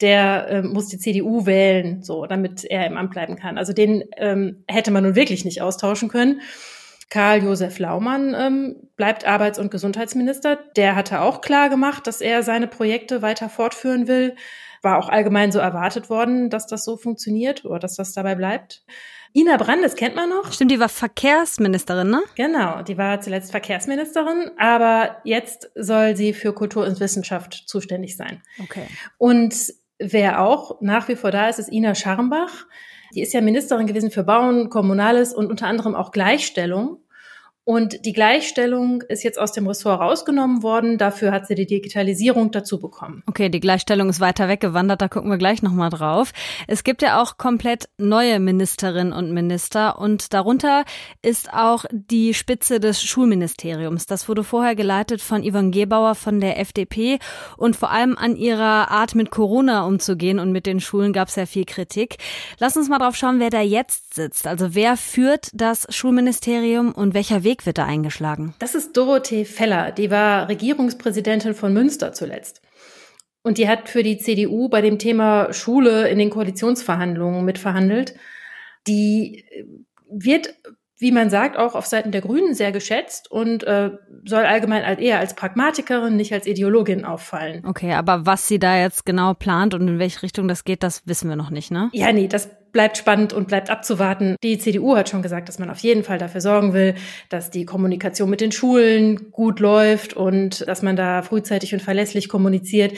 der 0.02 0.48
äh, 0.50 0.62
muss 0.62 0.88
die 0.88 1.00
CDU 1.00 1.46
wählen, 1.46 2.04
so, 2.04 2.26
damit 2.26 2.64
er 2.66 2.86
im 2.86 2.98
Amt 2.98 3.12
bleiben 3.12 3.36
kann. 3.36 3.58
Also 3.58 3.74
den 3.74 4.04
ähm, 4.18 4.64
hätte 4.68 4.92
man 4.92 5.04
nun 5.04 5.16
wirklich 5.16 5.46
nicht 5.46 5.62
austauschen 5.62 6.10
können. 6.10 6.42
Karl-Josef 7.10 7.80
Laumann 7.80 8.36
ähm, 8.38 8.76
bleibt 8.98 9.26
Arbeits- 9.26 9.60
und 9.60 9.72
Gesundheitsminister. 9.72 10.60
Der 10.76 10.96
hatte 10.96 11.22
auch 11.22 11.42
klar 11.42 11.70
gemacht, 11.70 12.06
dass 12.06 12.22
er 12.22 12.44
seine 12.44 12.68
Projekte 12.68 13.22
weiter 13.22 13.50
fortführen 13.50 14.08
will. 14.08 14.36
War 14.82 14.98
auch 14.98 15.10
allgemein 15.10 15.52
so 15.52 15.60
erwartet 15.60 16.10
worden, 16.10 16.50
dass 16.50 16.68
das 16.68 16.84
so 16.84 16.98
funktioniert 16.98 17.66
oder 17.66 17.80
dass 17.80 17.96
das 17.96 18.14
dabei 18.14 18.36
bleibt. 18.36 18.84
Ina 19.34 19.58
Brandes 19.58 19.96
kennt 19.96 20.16
man 20.16 20.30
noch. 20.30 20.52
Stimmt, 20.52 20.72
die 20.72 20.80
war 20.80 20.90
Verkehrsministerin, 20.90 22.10
ne? 22.10 22.22
Genau, 22.36 22.82
die 22.82 22.98
war 22.98 23.22
zuletzt 23.22 23.52
Verkehrsministerin, 23.52 24.52
aber 24.58 25.18
jetzt 25.24 25.70
soll 25.76 26.16
sie 26.16 26.34
für 26.34 26.54
Kultur 26.54 26.86
und 26.86 27.00
Wissenschaft 27.00 27.64
zuständig 27.68 28.18
sein. 28.18 28.42
Okay. 28.62 28.88
Und 29.18 29.74
wer 30.00 30.42
auch 30.42 30.82
nach 30.82 31.08
wie 31.08 31.16
vor 31.16 31.32
da 31.32 31.50
ist, 31.50 31.60
ist 31.60 31.72
Ina 31.72 31.96
Scharmbach. 31.96 32.66
Die 33.14 33.22
ist 33.22 33.34
ja 33.34 33.42
Ministerin 33.42 33.88
gewesen 33.88 34.12
für 34.12 34.24
Bauen, 34.24 34.70
Kommunales 34.70 35.34
und 35.34 35.50
unter 35.50 35.68
anderem 35.68 35.96
auch 35.96 36.12
Gleichstellung. 36.12 37.00
Und 37.68 38.06
die 38.06 38.14
Gleichstellung 38.14 39.02
ist 39.10 39.26
jetzt 39.26 39.38
aus 39.38 39.52
dem 39.52 39.68
Ressort 39.68 40.00
rausgenommen 40.00 40.64
worden. 40.64 40.98
Dafür 40.98 41.34
hat 41.34 41.48
sie 41.48 41.54
die 41.54 41.66
Digitalisierung 41.66 42.50
dazu 42.52 42.80
bekommen. 42.80 43.24
Okay, 43.26 43.50
die 43.50 43.60
Gleichstellung 43.60 44.08
ist 44.08 44.22
weiter 44.22 44.48
weggewandert. 44.48 45.02
Da 45.02 45.10
gucken 45.10 45.30
wir 45.30 45.38
gleich 45.38 45.62
nochmal 45.62 45.90
drauf. 45.90 46.32
Es 46.68 46.86
gibt 46.86 47.02
ja 47.02 47.22
auch 47.22 47.38
komplett 47.38 47.90
neue 47.98 48.40
Ministerinnen 48.40 49.12
und 49.12 49.34
Minister. 49.34 50.00
Und 50.00 50.34
darunter 50.34 50.86
ist 51.22 51.52
auch 51.52 51.84
die 51.92 52.34
Spitze 52.34 52.80
des 52.80 53.04
Schulministeriums. 53.04 54.06
Das 54.06 54.30
wurde 54.30 54.46
vorher 54.46 54.78
geleitet 54.78 55.20
von 55.22 55.44
Yvonne 55.44 55.72
Gebauer 55.72 56.16
von 56.16 56.40
der 56.40 56.62
FDP. 56.62 57.20
Und 57.58 57.76
vor 57.76 57.92
allem 57.92 58.18
an 58.18 58.38
ihrer 58.38 58.92
Art, 58.92 59.14
mit 59.14 59.30
Corona 59.30 59.84
umzugehen 59.86 60.40
und 60.40 60.54
mit 60.54 60.68
den 60.68 60.80
Schulen 60.80 61.12
gab 61.12 61.28
es 61.28 61.36
ja 61.36 61.46
viel 61.46 61.66
Kritik. 61.66 62.16
Lass 62.60 62.78
uns 62.78 62.88
mal 62.88 63.00
drauf 63.00 63.18
schauen, 63.18 63.42
wer 63.42 63.50
da 63.50 63.60
jetzt 63.60 64.14
sitzt. 64.14 64.48
Also 64.48 64.74
wer 64.74 64.96
führt 64.96 65.50
das 65.54 65.86
Schulministerium 65.94 66.94
und 66.94 67.14
welcher 67.14 67.44
Weg 67.44 67.57
Weg 67.58 67.66
wird 67.66 67.78
da 67.78 67.86
eingeschlagen? 67.86 68.54
Das 68.60 68.76
ist 68.76 68.96
Dorothee 68.96 69.46
Feller, 69.46 69.92
die 69.92 70.12
war 70.12 70.48
Regierungspräsidentin 70.48 71.54
von 71.54 71.74
Münster 71.74 72.14
zuletzt. 72.14 72.62
Und 73.42 73.58
die 73.58 73.68
hat 73.68 73.90
für 73.90 74.04
die 74.04 74.18
CDU 74.18 74.70
bei 74.70 74.82
dem 74.82 75.00
Thema 75.00 75.54
Schule 75.54 76.10
in 76.10 76.20
den 76.20 76.30
Koalitionsverhandlungen 76.30 77.46
mitverhandelt. 77.46 78.16
Die 78.88 79.46
wird, 80.10 80.54
wie 80.98 81.12
man 81.12 81.30
sagt, 81.30 81.58
auch 81.58 81.74
auf 81.74 81.86
Seiten 81.86 82.12
der 82.12 82.22
Grünen 82.22 82.54
sehr 82.54 82.72
geschätzt 82.72 83.32
und 83.32 83.64
äh, 83.64 83.92
soll 84.26 84.44
allgemein 84.44 85.00
eher 85.00 85.20
als 85.20 85.34
Pragmatikerin, 85.34 86.16
nicht 86.16 86.34
als 86.34 86.46
Ideologin 86.46 87.06
auffallen. 87.06 87.66
Okay, 87.66 87.94
aber 87.94 88.26
was 88.26 88.48
sie 88.48 88.60
da 88.60 88.78
jetzt 88.78 89.06
genau 89.06 89.34
plant 89.34 89.74
und 89.74 89.88
in 89.88 90.00
welche 90.00 90.24
Richtung 90.24 90.48
das 90.48 90.66
geht, 90.66 90.84
das 90.84 91.08
wissen 91.08 91.30
wir 91.30 91.38
noch 91.38 91.50
nicht, 91.50 91.72
ne? 91.72 91.90
Ja, 91.94 92.12
nee, 92.12 92.28
das 92.28 92.50
bleibt 92.72 92.98
spannend 92.98 93.34
und 93.34 93.48
bleibt 93.48 93.70
abzuwarten. 93.70 94.36
Die 94.44 94.58
CDU 94.58 94.96
hat 94.96 95.10
schon 95.10 95.22
gesagt, 95.22 95.50
dass 95.50 95.60
man 95.60 95.70
auf 95.70 95.80
jeden 95.80 96.04
Fall 96.04 96.18
dafür 96.18 96.42
sorgen 96.42 96.74
will, 96.74 96.96
dass 97.30 97.50
die 97.50 97.66
Kommunikation 97.66 98.30
mit 98.30 98.42
den 98.42 98.52
Schulen 98.52 99.32
gut 99.32 99.60
läuft 99.60 100.14
und 100.14 100.68
dass 100.68 100.82
man 100.82 100.96
da 100.96 101.22
frühzeitig 101.22 101.74
und 101.74 101.82
verlässlich 101.82 102.30
kommuniziert. 102.30 102.98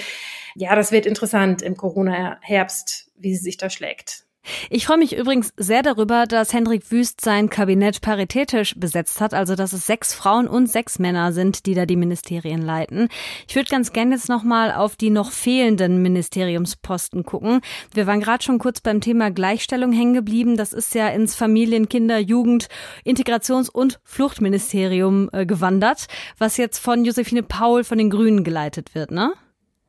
Ja, 0.55 0.75
das 0.75 0.91
wird 0.91 1.05
interessant 1.05 1.61
im 1.61 1.75
Corona-Herbst, 1.75 3.11
wie 3.17 3.35
sie 3.35 3.43
sich 3.43 3.57
da 3.57 3.69
schlägt. 3.69 4.28
Ich 4.69 4.85
freue 4.85 4.97
mich 4.97 5.15
übrigens 5.17 5.53
sehr 5.57 5.83
darüber, 5.83 6.25
dass 6.25 6.53
Hendrik 6.53 6.91
Wüst 6.91 7.21
sein 7.21 7.49
Kabinett 7.49 8.01
paritätisch 8.01 8.73
besetzt 8.77 9.21
hat, 9.21 9.33
also 9.33 9.55
dass 9.55 9.73
es 9.73 9.85
sechs 9.85 10.13
Frauen 10.13 10.47
und 10.47 10.67
sechs 10.67 10.97
Männer 10.97 11.33
sind, 11.33 11.65
die 11.65 11.73
da 11.73 11.85
die 11.85 11.95
Ministerien 11.95 12.61
leiten. 12.61 13.09
Ich 13.47 13.55
würde 13.55 13.69
ganz 13.69 13.91
gerne 13.91 14.15
jetzt 14.15 14.29
nochmal 14.29 14.71
auf 14.71 14.95
die 14.95 15.09
noch 15.09 15.31
fehlenden 15.31 16.01
Ministeriumsposten 16.01 17.23
gucken. 17.23 17.61
Wir 17.93 18.07
waren 18.07 18.21
gerade 18.21 18.43
schon 18.43 18.59
kurz 18.59 18.81
beim 18.81 19.01
Thema 19.01 19.29
Gleichstellung 19.29 19.91
hängen 19.91 20.13
geblieben. 20.13 20.57
Das 20.57 20.73
ist 20.73 20.95
ja 20.95 21.09
ins 21.09 21.35
Familien-, 21.35 21.89
Kinder-, 21.89 22.19
Jugend-, 22.19 22.69
Integrations- 23.03 23.69
und 23.69 23.99
Fluchtministerium 24.03 25.29
äh, 25.33 25.45
gewandert, 25.45 26.07
was 26.37 26.57
jetzt 26.57 26.79
von 26.79 27.03
Josephine 27.03 27.43
Paul 27.43 27.83
von 27.83 27.97
den 27.97 28.09
Grünen 28.09 28.43
geleitet 28.43 28.95
wird, 28.95 29.11
ne? 29.11 29.33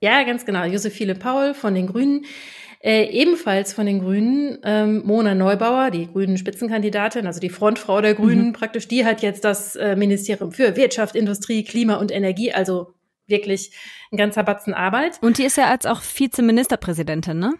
Ja, 0.02 0.22
ganz 0.22 0.46
genau. 0.46 0.64
Josephine 0.64 1.14
Paul 1.14 1.52
von 1.52 1.74
den 1.74 1.86
Grünen. 1.86 2.24
Äh, 2.82 3.10
ebenfalls 3.10 3.74
von 3.74 3.84
den 3.84 4.00
Grünen 4.00 4.58
ähm, 4.64 5.02
Mona 5.04 5.34
Neubauer, 5.34 5.90
die 5.90 6.06
grünen 6.06 6.38
Spitzenkandidatin, 6.38 7.26
also 7.26 7.38
die 7.38 7.50
Frontfrau 7.50 8.00
der 8.00 8.14
Grünen 8.14 8.48
mhm. 8.48 8.52
praktisch, 8.54 8.88
die 8.88 9.04
hat 9.04 9.20
jetzt 9.20 9.44
das 9.44 9.76
äh, 9.76 9.96
Ministerium 9.96 10.50
für 10.50 10.76
Wirtschaft, 10.76 11.14
Industrie, 11.14 11.62
Klima 11.62 11.96
und 11.96 12.10
Energie, 12.10 12.52
also 12.52 12.94
wirklich 13.26 13.72
ein 14.10 14.16
ganzer 14.16 14.44
Batzen 14.44 14.72
Arbeit. 14.72 15.18
Und 15.20 15.36
die 15.36 15.44
ist 15.44 15.58
ja 15.58 15.66
als 15.66 15.84
auch 15.84 16.00
Vizeministerpräsidentin, 16.02 17.38
ne? 17.38 17.54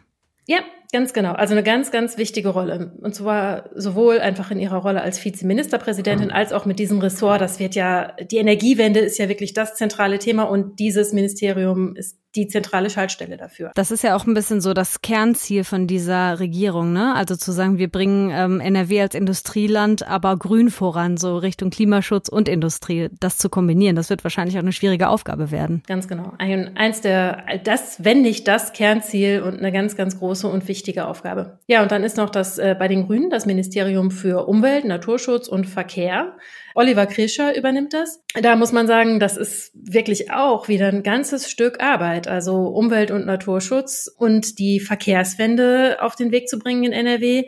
Ja, 0.47 0.61
ganz 0.91 1.13
genau. 1.13 1.33
Also 1.33 1.53
eine 1.53 1.63
ganz, 1.63 1.91
ganz 1.91 2.17
wichtige 2.17 2.49
Rolle. 2.49 2.93
Und 3.03 3.15
zwar 3.15 3.69
sowohl 3.75 4.21
einfach 4.21 4.51
in 4.51 4.59
ihrer 4.59 4.79
Rolle 4.79 5.03
als 5.03 5.23
Vizeministerpräsidentin 5.23 6.29
mhm. 6.29 6.35
als 6.35 6.53
auch 6.53 6.65
mit 6.65 6.79
diesem 6.79 6.99
Ressort. 6.99 7.43
Das 7.43 7.59
wird 7.59 7.75
ja, 7.75 8.13
die 8.21 8.39
Energiewende 8.39 9.01
ist 9.01 9.19
ja 9.19 9.29
wirklich 9.29 9.53
das 9.53 9.75
zentrale 9.75 10.19
Thema 10.19 10.45
und 10.45 10.81
dieses 10.81 11.13
Ministerium 11.13 11.95
ist 11.95 12.20
die 12.37 12.47
zentrale 12.47 12.91
Schaltstelle 12.91 13.37
dafür. 13.37 13.73
Das 13.75 13.91
ist 13.91 14.05
ja 14.05 14.15
auch 14.15 14.27
ein 14.27 14.35
bisschen 14.35 14.61
so 14.61 14.73
das 14.73 15.03
Kernziel 15.03 15.65
von 15.65 15.87
dieser 15.87 16.39
Regierung, 16.39 16.93
ne? 16.93 17.15
Also 17.15 17.37
zu 17.37 17.53
sagen, 17.53 17.79
wir 17.79 17.89
bringen 17.89 18.31
ähm, 18.33 18.61
NRW 18.61 19.01
als 19.01 19.15
Industrieland, 19.15 20.07
aber 20.07 20.37
grün 20.37 20.71
voran, 20.71 21.17
so 21.17 21.37
Richtung 21.37 21.71
Klimaschutz 21.71 22.29
und 22.29 22.49
Industrie. 22.49 23.09
Das 23.19 23.37
zu 23.37 23.49
kombinieren, 23.49 23.97
das 23.97 24.11
wird 24.11 24.25
wahrscheinlich 24.25 24.57
auch 24.57 24.63
eine 24.63 24.73
schwierige 24.73 25.09
Aufgabe 25.09 25.51
werden. 25.51 25.83
Ganz 25.87 26.07
genau. 26.07 26.33
Ein, 26.39 26.77
eins 26.77 27.01
der, 27.01 27.45
das, 27.65 28.05
wenn 28.05 28.23
nicht 28.23 28.47
das 28.47 28.73
Kernziel 28.73 29.43
und 29.43 29.59
eine 29.59 29.73
ganz, 29.73 29.97
ganz 29.97 30.19
große 30.19 30.47
und 30.47 30.69
wichtige 30.69 31.07
Aufgabe. 31.07 31.59
Ja, 31.67 31.83
und 31.83 31.91
dann 31.91 32.05
ist 32.05 32.17
noch 32.17 32.31
das 32.31 32.59
äh, 32.59 32.77
bei 32.79 32.89
den 32.89 33.07
Grünen 33.07 33.31
das 33.31 33.47
Ministerium 33.47 34.11
für 34.11 34.47
Umwelt, 34.47 34.85
Naturschutz 34.85 35.49
und 35.49 35.67
Verkehr. 35.67 36.37
Oliver 36.75 37.07
Krischer 37.07 37.57
übernimmt 37.57 37.93
das. 37.93 38.23
Da 38.41 38.57
muss 38.57 38.73
man 38.73 38.87
sagen, 38.87 39.19
das 39.19 39.37
ist 39.37 39.73
wirklich 39.75 40.31
auch 40.31 40.69
wieder 40.69 40.89
ein 40.89 41.03
ganzes 41.03 41.51
Stück 41.51 41.83
Arbeit. 41.83 42.20
Also 42.29 42.67
Umwelt- 42.69 43.11
und 43.11 43.27
Naturschutz 43.27 44.11
und 44.17 44.59
die 44.59 44.81
Verkehrswende 44.81 45.99
auf 46.01 46.17
den 46.17 46.33
Weg 46.33 46.49
zu 46.49 46.59
bringen 46.59 46.85
in 46.85 46.93
NRW 46.93 47.47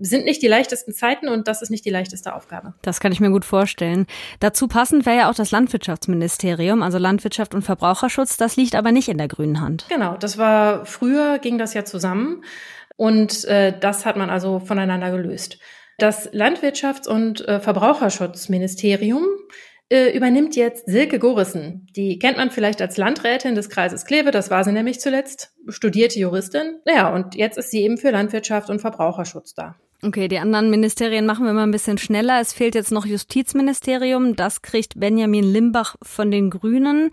sind 0.00 0.24
nicht 0.24 0.42
die 0.42 0.48
leichtesten 0.48 0.92
Zeiten 0.92 1.28
und 1.28 1.46
das 1.46 1.62
ist 1.62 1.70
nicht 1.70 1.84
die 1.84 1.90
leichteste 1.90 2.34
Aufgabe. 2.34 2.74
Das 2.82 3.00
kann 3.00 3.12
ich 3.12 3.20
mir 3.20 3.30
gut 3.30 3.44
vorstellen. 3.44 4.06
Dazu 4.40 4.66
passend 4.66 5.04
wäre 5.04 5.16
ja 5.16 5.30
auch 5.30 5.34
das 5.34 5.50
Landwirtschaftsministerium, 5.50 6.82
also 6.82 6.98
Landwirtschaft 6.98 7.54
und 7.54 7.62
Verbraucherschutz. 7.62 8.36
Das 8.38 8.56
liegt 8.56 8.74
aber 8.74 8.92
nicht 8.92 9.08
in 9.08 9.18
der 9.18 9.28
grünen 9.28 9.60
Hand. 9.60 9.86
Genau, 9.88 10.16
das 10.16 10.38
war 10.38 10.86
früher 10.86 11.38
ging 11.38 11.58
das 11.58 11.74
ja 11.74 11.84
zusammen 11.84 12.42
und 12.96 13.44
äh, 13.44 13.78
das 13.78 14.06
hat 14.06 14.16
man 14.16 14.30
also 14.30 14.58
voneinander 14.58 15.10
gelöst. 15.10 15.58
Das 15.98 16.32
Landwirtschafts- 16.32 17.08
und 17.08 17.46
äh, 17.46 17.60
Verbraucherschutzministerium 17.60 19.26
äh, 19.90 20.16
übernimmt 20.16 20.56
jetzt 20.56 20.86
Silke 20.86 21.18
Gorissen. 21.18 21.86
Die 21.96 22.18
kennt 22.18 22.36
man 22.36 22.50
vielleicht 22.50 22.80
als 22.80 22.96
Landrätin 22.96 23.54
des 23.54 23.68
Kreises 23.68 24.04
Kleve, 24.04 24.30
das 24.30 24.50
war 24.50 24.64
sie 24.64 24.72
nämlich 24.72 25.00
zuletzt, 25.00 25.52
studierte 25.68 26.18
Juristin. 26.18 26.78
Ja, 26.86 27.12
und 27.12 27.34
jetzt 27.34 27.58
ist 27.58 27.70
sie 27.70 27.82
eben 27.82 27.98
für 27.98 28.10
Landwirtschaft 28.10 28.70
und 28.70 28.80
Verbraucherschutz 28.80 29.54
da. 29.54 29.76
Okay, 30.02 30.28
die 30.28 30.38
anderen 30.38 30.70
Ministerien 30.70 31.26
machen 31.26 31.44
wir 31.44 31.52
mal 31.52 31.64
ein 31.64 31.70
bisschen 31.70 31.98
schneller. 31.98 32.40
Es 32.40 32.54
fehlt 32.54 32.74
jetzt 32.74 32.90
noch 32.90 33.04
Justizministerium. 33.04 34.34
Das 34.34 34.62
kriegt 34.62 34.98
Benjamin 34.98 35.44
Limbach 35.44 35.96
von 36.02 36.30
den 36.30 36.48
Grünen. 36.48 37.10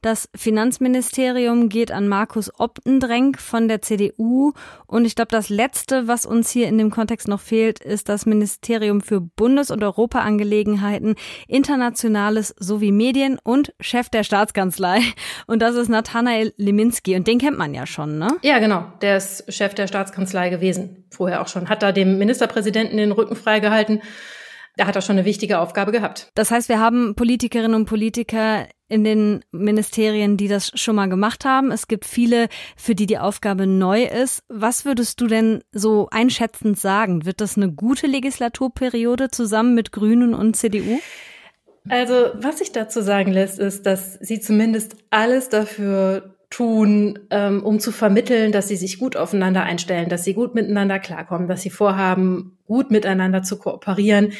Das 0.00 0.30
Finanzministerium 0.34 1.68
geht 1.68 1.92
an 1.92 2.08
Markus 2.08 2.50
Optendrenk 2.58 3.38
von 3.38 3.68
der 3.68 3.82
CDU. 3.82 4.52
Und 4.86 5.04
ich 5.04 5.16
glaube, 5.16 5.32
das 5.32 5.50
Letzte, 5.50 6.08
was 6.08 6.24
uns 6.24 6.48
hier 6.48 6.66
in 6.68 6.78
dem 6.78 6.90
Kontext 6.90 7.28
noch 7.28 7.40
fehlt, 7.40 7.80
ist 7.80 8.08
das 8.08 8.24
Ministerium 8.24 9.02
für 9.02 9.20
Bundes- 9.20 9.70
und 9.70 9.82
Europaangelegenheiten, 9.82 11.16
Internationales 11.46 12.54
sowie 12.58 12.90
Medien 12.90 13.38
und 13.42 13.74
Chef 13.80 14.08
der 14.08 14.24
Staatskanzlei. 14.24 15.02
Und 15.46 15.60
das 15.60 15.74
ist 15.74 15.88
Nathanael 15.88 16.54
Leminski. 16.56 17.16
Und 17.16 17.26
den 17.26 17.38
kennt 17.38 17.58
man 17.58 17.74
ja 17.74 17.84
schon, 17.84 18.18
ne? 18.18 18.28
Ja, 18.40 18.60
genau. 18.60 18.86
Der 19.02 19.18
ist 19.18 19.52
Chef 19.52 19.74
der 19.74 19.88
Staatskanzlei 19.88 20.48
gewesen. 20.48 21.04
Vorher 21.10 21.42
auch 21.42 21.48
schon. 21.48 21.68
Hat 21.68 21.82
da 21.82 21.92
dem 21.92 22.18
Ministerpräsidenten 22.18 22.96
den 22.96 23.12
Rücken 23.12 23.36
freigehalten. 23.36 24.02
Da 24.76 24.86
hat 24.86 24.96
er 24.96 25.02
schon 25.02 25.16
eine 25.16 25.24
wichtige 25.24 25.58
Aufgabe 25.58 25.92
gehabt. 25.92 26.30
Das 26.34 26.50
heißt, 26.50 26.68
wir 26.68 26.80
haben 26.80 27.14
Politikerinnen 27.14 27.74
und 27.74 27.86
Politiker 27.86 28.66
in 28.88 29.04
den 29.04 29.44
Ministerien, 29.52 30.36
die 30.36 30.48
das 30.48 30.72
schon 30.74 30.96
mal 30.96 31.08
gemacht 31.08 31.44
haben. 31.44 31.70
Es 31.70 31.86
gibt 31.86 32.04
viele, 32.04 32.48
für 32.76 32.94
die 32.94 33.06
die 33.06 33.18
Aufgabe 33.18 33.66
neu 33.66 34.04
ist. 34.04 34.42
Was 34.48 34.84
würdest 34.84 35.20
du 35.20 35.26
denn 35.26 35.62
so 35.72 36.08
einschätzend 36.10 36.78
sagen? 36.78 37.24
Wird 37.24 37.40
das 37.40 37.56
eine 37.56 37.72
gute 37.72 38.06
Legislaturperiode 38.06 39.30
zusammen 39.30 39.74
mit 39.74 39.92
Grünen 39.92 40.34
und 40.34 40.56
CDU? 40.56 40.98
Also, 41.88 42.30
was 42.34 42.58
sich 42.58 42.72
dazu 42.72 43.00
sagen 43.00 43.32
lässt, 43.32 43.58
ist, 43.58 43.86
dass 43.86 44.14
sie 44.14 44.40
zumindest 44.40 44.96
alles 45.10 45.48
dafür 45.48 46.36
tun, 46.50 47.20
ähm, 47.30 47.62
um 47.62 47.78
zu 47.78 47.92
vermitteln, 47.92 48.50
dass 48.50 48.68
sie 48.68 48.76
sich 48.76 48.98
gut 48.98 49.16
aufeinander 49.16 49.62
einstellen, 49.62 50.08
dass 50.08 50.24
sie 50.24 50.34
gut 50.34 50.54
miteinander 50.54 50.98
klarkommen, 50.98 51.48
dass 51.48 51.62
sie 51.62 51.70
vorhaben, 51.70 52.58
gut 52.66 52.90
miteinander 52.90 53.42
zu 53.42 53.56
kooperieren. 53.56 54.32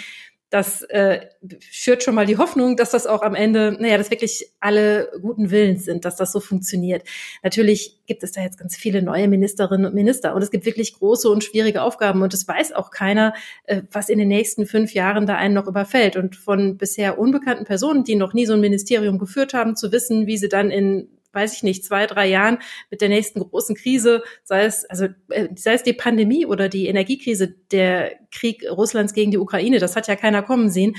Das 0.50 0.83
äh, 0.83 1.21
schürt 1.61 2.02
schon 2.02 2.17
mal 2.17 2.26
die 2.26 2.37
Hoffnung, 2.37 2.76
dass 2.76 2.90
das 2.90 3.07
auch 3.07 3.23
am 3.23 3.37
Ende, 3.37 3.76
naja, 3.79 3.97
dass 3.97 4.11
wirklich 4.11 4.50
alle 4.59 5.09
guten 5.23 5.52
Willens 5.52 5.85
sind, 5.85 6.05
dass 6.05 6.17
das 6.17 6.33
so 6.33 6.40
funktioniert. 6.40 7.05
Natürlich 7.45 8.00
gibt 8.07 8.25
es 8.25 8.33
da 8.33 8.43
jetzt 8.43 8.59
ganz 8.59 8.75
viele 8.75 9.00
neue 9.00 9.29
Ministerinnen 9.29 9.87
und 9.87 9.95
Minister 9.95 10.35
und 10.35 10.43
es 10.43 10.50
gibt 10.50 10.67
wirklich 10.67 10.95
große 10.95 11.31
und 11.31 11.45
schwierige 11.45 11.83
Aufgaben 11.83 12.23
und 12.23 12.35
es 12.35 12.49
weiß 12.49 12.73
auch 12.73 12.90
keiner, 12.90 13.33
äh, 13.67 13.83
was 13.93 14.09
in 14.09 14.19
den 14.19 14.26
nächsten 14.26 14.67
fünf 14.67 14.93
Jahren 14.93 15.25
da 15.25 15.37
einen 15.37 15.55
noch 15.55 15.69
überfällt. 15.69 16.17
Und 16.17 16.35
von 16.35 16.76
bisher 16.76 17.21
unbekannten 17.21 17.64
Personen, 17.64 18.02
die 18.02 18.17
noch 18.17 18.35
nie 18.35 18.47
so 18.47 18.55
ein 18.55 18.61
Ministerium 18.61 19.21
geführt 19.21 19.55
haben, 19.55 19.76
zu 19.76 19.93
wissen, 19.93 20.26
wie 20.26 20.37
sie 20.37 20.49
dann 20.49 20.73
in 20.73 21.09
weiß 21.32 21.54
ich 21.54 21.62
nicht, 21.62 21.84
zwei, 21.84 22.06
drei 22.06 22.28
Jahren 22.28 22.58
mit 22.90 23.00
der 23.00 23.08
nächsten 23.08 23.40
großen 23.40 23.76
Krise, 23.76 24.22
sei 24.44 24.64
es, 24.64 24.84
also, 24.84 25.06
äh, 25.28 25.49
sei 25.54 25.75
es 25.75 25.82
die 25.82 25.92
Pandemie 25.92 26.46
oder 26.46 26.68
die 26.68 26.87
Energiekrise, 26.87 27.54
der 27.70 28.12
Krieg 28.30 28.64
Russlands 28.70 29.14
gegen 29.14 29.30
die 29.30 29.38
Ukraine, 29.38 29.78
das 29.78 29.96
hat 29.96 30.08
ja 30.08 30.16
keiner 30.16 30.42
kommen 30.42 30.70
sehen. 30.70 30.96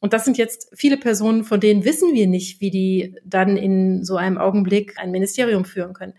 Und 0.00 0.12
das 0.12 0.24
sind 0.24 0.36
jetzt 0.36 0.68
viele 0.74 0.96
Personen, 0.96 1.44
von 1.44 1.60
denen 1.60 1.84
wissen 1.84 2.12
wir 2.12 2.26
nicht, 2.26 2.60
wie 2.60 2.70
die 2.70 3.14
dann 3.24 3.56
in 3.56 4.04
so 4.04 4.16
einem 4.16 4.36
Augenblick 4.36 4.98
ein 4.98 5.12
Ministerium 5.12 5.64
führen 5.64 5.92
können. 5.92 6.14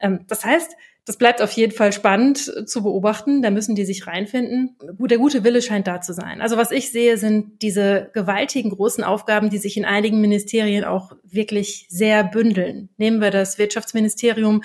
Ähm, 0.00 0.20
das 0.28 0.44
heißt, 0.44 0.76
das 1.06 1.16
bleibt 1.16 1.40
auf 1.40 1.52
jeden 1.52 1.72
Fall 1.72 1.92
spannend 1.92 2.68
zu 2.68 2.82
beobachten. 2.82 3.40
Da 3.40 3.50
müssen 3.50 3.76
die 3.76 3.84
sich 3.84 4.08
reinfinden. 4.08 4.76
Der 4.98 5.18
gute 5.18 5.44
Wille 5.44 5.62
scheint 5.62 5.86
da 5.86 6.00
zu 6.00 6.12
sein. 6.12 6.42
Also 6.42 6.56
was 6.56 6.72
ich 6.72 6.90
sehe, 6.90 7.16
sind 7.16 7.62
diese 7.62 8.10
gewaltigen 8.12 8.70
großen 8.70 9.04
Aufgaben, 9.04 9.48
die 9.48 9.58
sich 9.58 9.76
in 9.76 9.84
einigen 9.84 10.20
Ministerien 10.20 10.84
auch 10.84 11.12
wirklich 11.22 11.86
sehr 11.88 12.24
bündeln. 12.24 12.88
Nehmen 12.96 13.20
wir 13.20 13.30
das 13.30 13.56
Wirtschaftsministerium. 13.56 14.64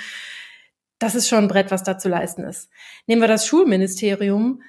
Das 0.97 1.13
ist 1.13 1.29
schon 1.29 1.43
ein 1.43 1.47
Brett, 1.47 1.69
was 1.69 1.83
da 1.83 1.99
zu 1.99 2.09
leisten 2.09 2.43
ist. 2.43 2.71
Nehmen 3.05 3.21
wir 3.21 3.27
das 3.27 3.45
Schulministerium 3.45 4.63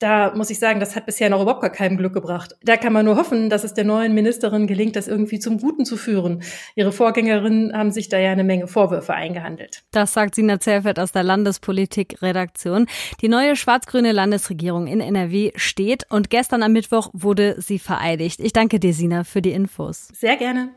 da 0.00 0.34
muss 0.34 0.48
ich 0.48 0.58
sagen, 0.58 0.80
das 0.80 0.96
hat 0.96 1.04
bisher 1.04 1.28
noch 1.28 1.42
überhaupt 1.42 1.60
gar 1.60 1.70
keinem 1.70 1.98
Glück 1.98 2.14
gebracht. 2.14 2.56
Da 2.62 2.78
kann 2.78 2.92
man 2.92 3.04
nur 3.04 3.16
hoffen, 3.16 3.50
dass 3.50 3.64
es 3.64 3.74
der 3.74 3.84
neuen 3.84 4.14
Ministerin 4.14 4.66
gelingt, 4.66 4.96
das 4.96 5.08
irgendwie 5.08 5.38
zum 5.38 5.58
Guten 5.58 5.84
zu 5.84 5.98
führen. 5.98 6.42
Ihre 6.74 6.90
Vorgängerinnen 6.90 7.76
haben 7.76 7.92
sich 7.92 8.08
da 8.08 8.18
ja 8.18 8.32
eine 8.32 8.42
Menge 8.42 8.66
Vorwürfe 8.66 9.12
eingehandelt. 9.12 9.82
Das 9.90 10.14
sagt 10.14 10.34
Sina 10.34 10.58
Zellfeld 10.58 10.98
aus 10.98 11.12
der 11.12 11.22
Landespolitik-Redaktion. 11.22 12.86
Die 13.20 13.28
neue 13.28 13.56
schwarz-grüne 13.56 14.12
Landesregierung 14.12 14.86
in 14.86 15.00
NRW 15.00 15.52
steht 15.56 16.06
und 16.08 16.30
gestern 16.30 16.62
am 16.62 16.72
Mittwoch 16.72 17.10
wurde 17.12 17.60
sie 17.60 17.78
vereidigt. 17.78 18.40
Ich 18.40 18.54
danke 18.54 18.80
dir, 18.80 18.94
Sina, 18.94 19.22
für 19.24 19.42
die 19.42 19.52
Infos. 19.52 20.08
Sehr 20.14 20.36
gerne. 20.36 20.70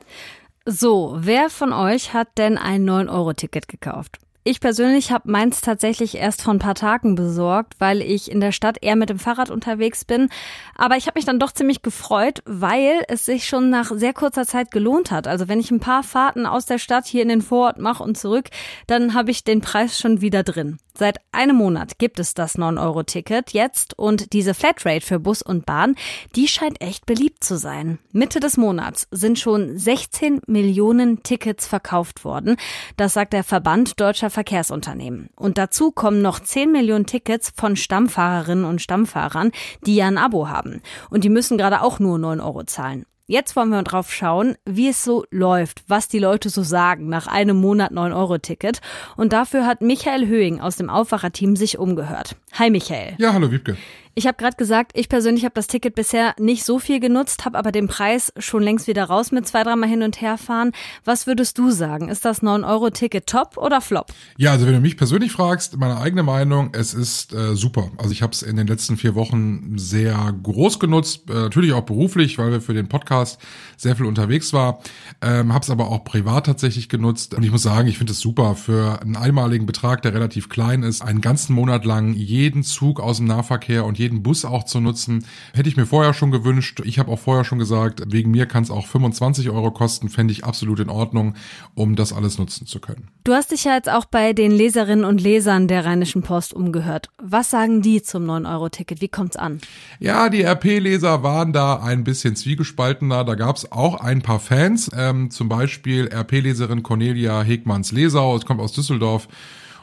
So, 0.65 1.15
wer 1.18 1.50
von 1.50 1.72
euch 1.72 2.13
hat 2.13 2.38
denn 2.38 2.58
ein 2.58 2.84
9-Euro-Ticket 2.88 3.70
gekauft? 3.70 4.20
Ich 4.46 4.60
persönlich 4.60 5.14
habe 5.14 5.32
meins 5.32 5.62
tatsächlich 5.62 6.16
erst 6.16 6.42
vor 6.42 6.54
ein 6.54 6.60
paar 6.60 6.76
Tagen 6.76 7.16
besorgt, 7.16 7.76
weil 7.80 8.02
ich 8.02 8.30
in 8.30 8.42
der 8.42 8.52
Stadt 8.52 8.78
eher 8.82 8.98
mit 8.98 9.10
dem 9.10 9.18
Fahrrad 9.18 9.50
unterwegs 9.50 10.04
bin. 10.04 10.28
Aber 10.76 10.98
ich 10.98 11.08
habe 11.08 11.18
mich 11.18 11.24
dann 11.24 11.40
doch 11.40 11.54
ziemlich 11.54 11.82
gefreut, 11.82 12.42
weil 12.46 13.06
es 13.08 13.24
sich 13.24 13.48
schon 13.48 13.70
nach 13.70 13.92
sehr 13.94 14.12
kurzer 14.12 14.46
Zeit 14.46 14.72
gelohnt 14.72 15.12
hat. 15.12 15.28
Also 15.28 15.48
wenn 15.48 15.62
ich 15.62 15.72
ein 15.72 15.80
paar 15.80 16.04
Fahrten 16.04 16.46
aus 16.46 16.66
der 16.66 16.78
Stadt 16.78 17.06
hier 17.06 17.22
in 17.22 17.30
den 17.30 17.42
Vorort 17.42 17.80
mache 17.80 18.04
und 18.04 18.18
zurück, 18.18 18.50
dann 18.86 19.14
habe 19.14 19.32
ich 19.32 19.46
den 19.46 19.62
Preis 19.62 19.98
schon 19.98 20.20
wieder 20.20 20.44
drin. 20.44 20.78
Seit 20.96 21.18
einem 21.32 21.56
Monat 21.56 21.98
gibt 21.98 22.20
es 22.20 22.36
das 22.36 22.56
9-Euro-Ticket 22.56 23.52
jetzt 23.52 23.98
und 23.98 24.32
diese 24.32 24.54
Flatrate 24.54 25.04
für 25.04 25.20
Bus 25.20 25.42
und 25.42 25.66
Bahn, 25.66 25.96
die 26.36 26.48
scheint 26.48 26.82
echt 26.82 27.08
beliebt 27.08 27.44
zu 27.44 27.58
sein. 27.58 27.98
Mitte 28.12 28.40
des 28.40 28.58
Monats 28.58 29.08
sind 29.10 29.40
schon 29.40 29.76
16 29.76 30.42
Millionen 30.46 31.24
Tickets 31.24 31.66
verkauft 31.66 32.24
worden. 32.26 32.58
Das 32.96 33.14
sagt 33.14 33.34
der 33.34 33.44
Verband 33.44 34.00
Deutscher 34.00 34.30
Verkehrsunternehmen. 34.34 35.30
Und 35.36 35.58
dazu 35.58 35.92
kommen 35.92 36.22
noch 36.22 36.40
10 36.40 36.72
Millionen 36.72 37.06
Tickets 37.06 37.54
von 37.56 37.75
Stammfahrerinnen 37.75 38.66
und 38.66 38.82
Stammfahrern, 38.82 39.52
die 39.86 39.96
ja 39.96 40.08
ein 40.08 40.18
Abo 40.18 40.50
haben. 40.50 40.82
Und 41.10 41.24
die 41.24 41.30
müssen 41.30 41.58
gerade 41.58 41.82
auch 41.82 42.00
nur 42.00 42.20
9 42.20 42.42
Euro 42.42 42.63
zahlen. 42.63 43.06
Jetzt 43.25 43.56
wollen 43.56 43.70
wir 43.70 43.82
drauf 43.84 44.12
schauen, 44.12 44.56
wie 44.66 44.90
es 44.90 45.04
so 45.04 45.24
läuft, 45.32 45.84
was 45.88 46.10
die 46.10 46.20
Leute 46.20 46.50
so 46.50 46.62
sagen 46.62 47.08
nach 47.08 47.25
einem 47.28 47.56
Monat 47.56 47.94
9-Euro-Ticket. 47.94 48.82
Und 49.16 49.32
dafür 49.32 49.66
hat 49.66 49.82
Michael 49.82 50.28
Höhing 50.28 50.60
aus 50.60 50.75
dem 50.75 50.90
Aufwacherteam 50.90 51.56
sich 51.56 51.78
umgehört. 51.78 52.36
Hi 52.54 52.70
Michael. 52.70 53.16
Ja, 53.20 53.32
hallo 53.32 53.50
Wiebke. 53.50 53.78
Ich 54.15 54.27
habe 54.27 54.38
gerade 54.38 54.55
gesagt, 54.58 54.91
ich 54.93 55.10
persönlich 55.10 55.43
habe 55.43 55.55
das 55.55 55.65
Ticket 55.65 55.96
bisher 55.96 56.36
nicht 56.38 56.65
so 56.65 56.77
viel 56.77 57.00
genutzt, 57.00 57.46
habe 57.46 57.58
aber 57.58 57.72
den 57.72 57.88
Preis 57.88 58.32
schon 58.38 58.62
längst 58.62 58.86
wieder 58.86 59.05
raus 59.05 59.32
mit 59.32 59.48
zwei, 59.48 59.63
dreimal 59.63 59.89
hin 59.89 60.03
und 60.03 60.22
her 60.22 60.38
fahren. 60.38 60.72
Was 61.03 61.25
würdest 61.25 61.58
du 61.58 61.72
sagen? 61.72 62.10
Ist 62.10 62.24
das 62.24 62.43
9-Euro-Ticket 62.43 63.25
top 63.25 63.58
oder 63.58 63.82
flop? 63.82 64.13
Ja, 64.38 64.51
also 64.51 64.67
wenn 64.67 64.74
du 64.74 64.82
mich 64.82 64.98
persönlich 64.98 65.32
fragst, 65.32 65.77
meine 65.77 65.98
eigene 65.98 66.22
Meinung, 66.22 66.70
es 66.74 66.93
ist 66.93 67.34
äh, 67.34 67.55
super. 67.55 67.89
Also 67.98 68.12
ich 68.12 68.22
habe 68.22 68.34
es 68.34 68.43
in 68.43 68.55
den 68.55 68.67
letzten 68.67 68.98
vier 68.98 69.15
Wochen 69.15 69.79
sehr 69.79 70.32
groß 70.43 70.79
genutzt, 70.79 71.27
äh, 71.32 71.34
natürlich 71.34 71.74
auch 71.74 71.82
beruflich, 71.82 72.38
weil 72.38 72.51
wir 72.51 72.62
für 72.62 72.75
den 72.75 72.89
Podcast 72.89 73.41
sehr 73.77 73.96
viel 73.96 74.05
unterwegs 74.05 74.53
war. 74.53 74.79
Ähm, 75.24 75.53
habe 75.53 75.63
es 75.63 75.72
aber 75.72 75.88
auch 75.88 76.03
privat 76.03 76.46
tatsächlich 76.46 76.88
genutzt. 76.88 77.34
Und 77.34 77.41
ich 77.41 77.50
muss 77.50 77.63
sagen, 77.63 77.88
ich 77.88 77.98
finde 77.98 78.13
es 78.13 78.20
super 78.20 78.53
für 78.53 79.01
einen 79.01 79.15
einmaligen 79.15 79.65
Betrag, 79.65 80.03
der 80.03 80.13
relativ 80.13 80.50
klein 80.50 80.84
ist, 80.84 81.01
einen 81.01 81.22
ganzen 81.22 81.55
Monat 81.55 81.84
lang 81.84 82.13
jeden 82.13 82.62
Zug 82.62 83.00
aus 83.00 83.17
dem 83.17 83.25
Nahverkehr 83.25 83.86
und 83.86 84.03
jeden 84.04 84.22
Bus 84.22 84.46
auch 84.46 84.64
zu 84.66 84.80
nutzen. 84.80 85.26
Hätte 85.54 85.70
ich 85.70 85.78
mir 85.78 85.86
vorher 85.86 86.14
schon 86.14 86.32
gewünscht. 86.32 86.82
Ich 86.84 87.00
habe 87.00 87.12
auch 87.12 87.20
vorher 87.20 87.46
schon 87.46 87.58
gesagt, 87.58 88.04
wegen 88.08 88.32
mir 88.32 88.46
kann 88.46 88.64
es 88.64 88.70
auch 88.70 88.86
25 88.86 89.50
Euro 89.50 89.72
kosten, 89.72 90.10
fände 90.10 90.34
ich 90.34 90.44
absolut 90.44 90.80
in 90.80 90.90
Ordnung, 90.90 91.36
um 91.74 91.96
das 91.96 92.14
alles 92.14 92.38
nutzen 92.38 92.68
zu 92.68 92.80
können. 92.80 93.08
Du 93.24 93.34
hast 93.34 93.52
dich 93.52 93.64
ja 93.64 93.76
jetzt 93.76 93.90
auch 93.90 94.06
bei 94.06 94.34
den 94.34 94.52
Leserinnen 94.52 95.06
und 95.06 95.22
Lesern 95.22 95.68
der 95.68 95.86
Rheinischen 95.86 96.22
Post 96.22 96.54
umgehört. 96.54 97.10
Was 97.22 97.50
sagen 97.50 97.82
die 97.82 98.02
zum 98.02 98.30
9-Euro-Ticket? 98.30 99.02
Wie 99.02 99.08
kommt's 99.08 99.38
an? 99.38 99.62
Ja, 100.00 100.30
die 100.30 100.44
RP-Leser 100.44 101.24
waren 101.24 101.54
da 101.54 101.78
ein 101.78 102.04
bisschen 102.04 102.36
zwiegespaltener. 102.36 103.24
Da 103.24 103.36
gab 103.36 103.56
es 103.56 103.72
auch 103.72 104.02
ein 104.02 104.22
paar 104.22 104.40
Fans, 104.40 104.92
ähm, 104.96 105.32
zum 105.32 105.48
Beispiel 105.48 106.10
RP-Leserin 106.14 106.84
Cornelia 106.84 107.42
Hegmanns-Lesau, 107.42 108.36
es 108.36 108.46
kommt 108.46 108.60
aus 108.60 108.74
Düsseldorf 108.74 109.28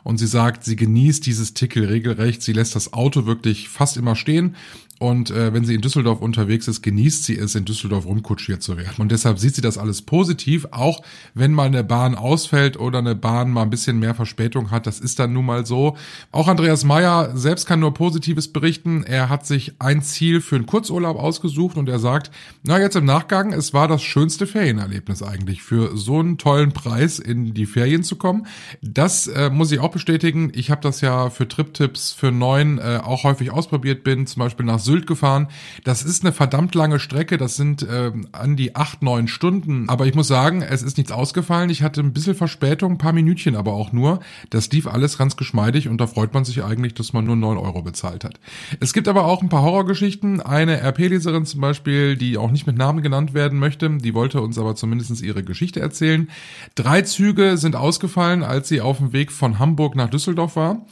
und 0.03 0.19
sie 0.19 0.27
sagt, 0.27 0.65
sie 0.65 0.77
genießt 0.77 1.25
dieses 1.27 1.55
Ticket 1.55 1.89
regelrecht. 1.89 2.43
Sie 2.43 2.53
lässt 2.53 2.75
das 2.75 2.93
Auto 2.93 3.27
wirklich 3.27 3.69
fast 3.69 3.97
immer 3.97 4.17
stehen 4.17 4.57
und 5.01 5.31
äh, 5.31 5.55
wenn 5.55 5.65
sie 5.65 5.75
in 5.75 5.81
Düsseldorf 5.81 6.21
unterwegs 6.21 6.69
ist, 6.69 6.83
genießt 6.83 7.25
sie 7.25 7.39
es, 7.39 7.55
in 7.55 7.65
Düsseldorf 7.65 8.05
rumkutschiert 8.05 8.63
zu 8.63 8.77
werden. 8.77 8.97
Und 8.99 9.11
deshalb 9.11 9.39
sieht 9.39 9.55
sie 9.55 9.63
das 9.63 9.79
alles 9.79 10.03
positiv, 10.03 10.67
auch 10.73 11.01
wenn 11.33 11.55
mal 11.55 11.69
eine 11.69 11.83
Bahn 11.83 12.15
ausfällt 12.15 12.79
oder 12.79 12.99
eine 12.99 13.15
Bahn 13.15 13.51
mal 13.51 13.63
ein 13.63 13.71
bisschen 13.71 13.99
mehr 13.99 14.15
Verspätung 14.15 14.71
hat. 14.71 14.87
Das 14.87 15.01
ist 15.01 15.19
dann 15.19 15.33
nun 15.33 15.47
mal 15.47 15.65
so. 15.65 15.97
Auch 16.33 16.49
Andreas 16.49 16.85
Meyer 16.85 17.35
selbst 17.35 17.65
kann 17.65 17.81
nur 17.81 17.95
Positives 17.95 18.53
berichten. 18.53 19.03
Er 19.03 19.31
hat 19.31 19.47
sich 19.47 19.73
ein 19.79 20.03
Ziel 20.03 20.43
für 20.43 20.57
einen 20.57 20.67
Kurzurlaub 20.67 21.19
ausgesucht 21.19 21.79
und 21.79 21.89
er 21.89 21.99
sagt, 21.99 22.31
na 22.63 22.79
jetzt 22.79 22.95
im 22.95 23.07
Nachgang, 23.07 23.55
es 23.55 23.73
war 23.73 23.89
das 23.89 24.03
schönste 24.03 24.47
Ferienerlebnis 24.47 25.23
eigentlich, 25.23 25.63
für 25.63 25.97
so 25.97 26.19
einen 26.19 26.37
tollen 26.37 26.73
Preis 26.73 27.19
in 27.19 27.55
die 27.55 27.65
Ferien 27.65 28.03
zu 28.03 28.17
kommen. 28.17 28.47
Das 28.83 29.29
äh, 29.29 29.49
muss 29.49 29.73
ich 29.73 29.81
auch 29.81 29.93
bestätigen. 29.93 30.53
Ich 30.55 30.71
habe 30.71 30.83
das 30.83 31.01
ja 31.01 31.31
für 31.31 31.49
Trip-Tipps 31.49 32.13
für 32.13 32.31
neun 32.31 32.77
äh, 32.77 33.01
auch 33.03 33.25
häufig 33.25 33.51
ausprobiert, 33.51 34.05
bin 34.05 34.27
zum 34.27 34.41
Beispiel 34.41 34.67
nach 34.67 34.90
Sylt 34.91 35.07
gefahren. 35.07 35.47
Das 35.85 36.03
ist 36.03 36.25
eine 36.25 36.33
verdammt 36.33 36.75
lange 36.75 36.99
Strecke, 36.99 37.39
das 37.39 37.57
sind 37.57 37.83
äh, 37.83 38.13
an 38.33 38.57
die 38.57 38.75
acht, 38.75 39.03
neun 39.03 39.29
Stunden. 39.29 39.89
Aber 39.89 40.07
ich 40.07 40.15
muss 40.15 40.27
sagen, 40.27 40.63
es 40.63 40.83
ist 40.83 40.99
nichts 40.99 41.13
ausgefallen. 41.13 41.71
Ich 41.71 41.83
hatte 41.83 42.01
ein 42.01 42.13
bisschen 42.13 42.35
Verspätung, 42.35 42.93
ein 42.93 42.99
paar 42.99 43.13
Minütchen 43.13 43.55
aber 43.55 43.73
auch 43.73 43.93
nur. 43.93 44.21
Das 44.51 44.71
lief 44.73 44.89
alles 44.89 45.17
ganz 45.17 45.37
geschmeidig 45.37 45.89
und 45.89 46.01
da 46.01 46.07
freut 46.07 46.35
man 46.35 46.45
sich 46.45 46.65
eigentlich, 46.65 46.95
dass 46.95 47.13
man 47.13 47.25
nur 47.25 47.37
neun 47.37 47.57
Euro 47.57 47.83
bezahlt 47.83 48.25
hat. 48.25 48.41
Es 48.81 48.93
gibt 48.93 49.07
aber 49.07 49.27
auch 49.27 49.43
ein 49.43 49.49
paar 49.49 49.63
Horrorgeschichten. 49.63 50.41
Eine 50.41 50.81
RP-Leserin 50.83 51.47
zum 51.47 51.61
Beispiel, 51.61 52.17
die 52.17 52.37
auch 52.37 52.51
nicht 52.51 52.67
mit 52.67 52.77
Namen 52.77 53.03
genannt 53.03 53.33
werden 53.33 53.59
möchte, 53.59 53.89
die 53.91 54.15
wollte 54.15 54.41
uns 54.41 54.59
aber 54.59 54.75
zumindest 54.75 55.23
ihre 55.23 55.45
Geschichte 55.45 55.81
erzählen. 55.81 56.29
Drei 56.75 57.03
Züge 57.03 57.57
sind 57.57 57.77
ausgefallen, 57.77 58.43
als 58.43 58.69
sie 58.69 58.81
auf 58.81 58.99
dem 58.99 59.13
Weg 59.13 59.31
von 59.31 59.59
Hamburg 59.59 59.95
nach 59.95 60.11
Düsseldorf 60.11 60.57
war. 60.57 60.85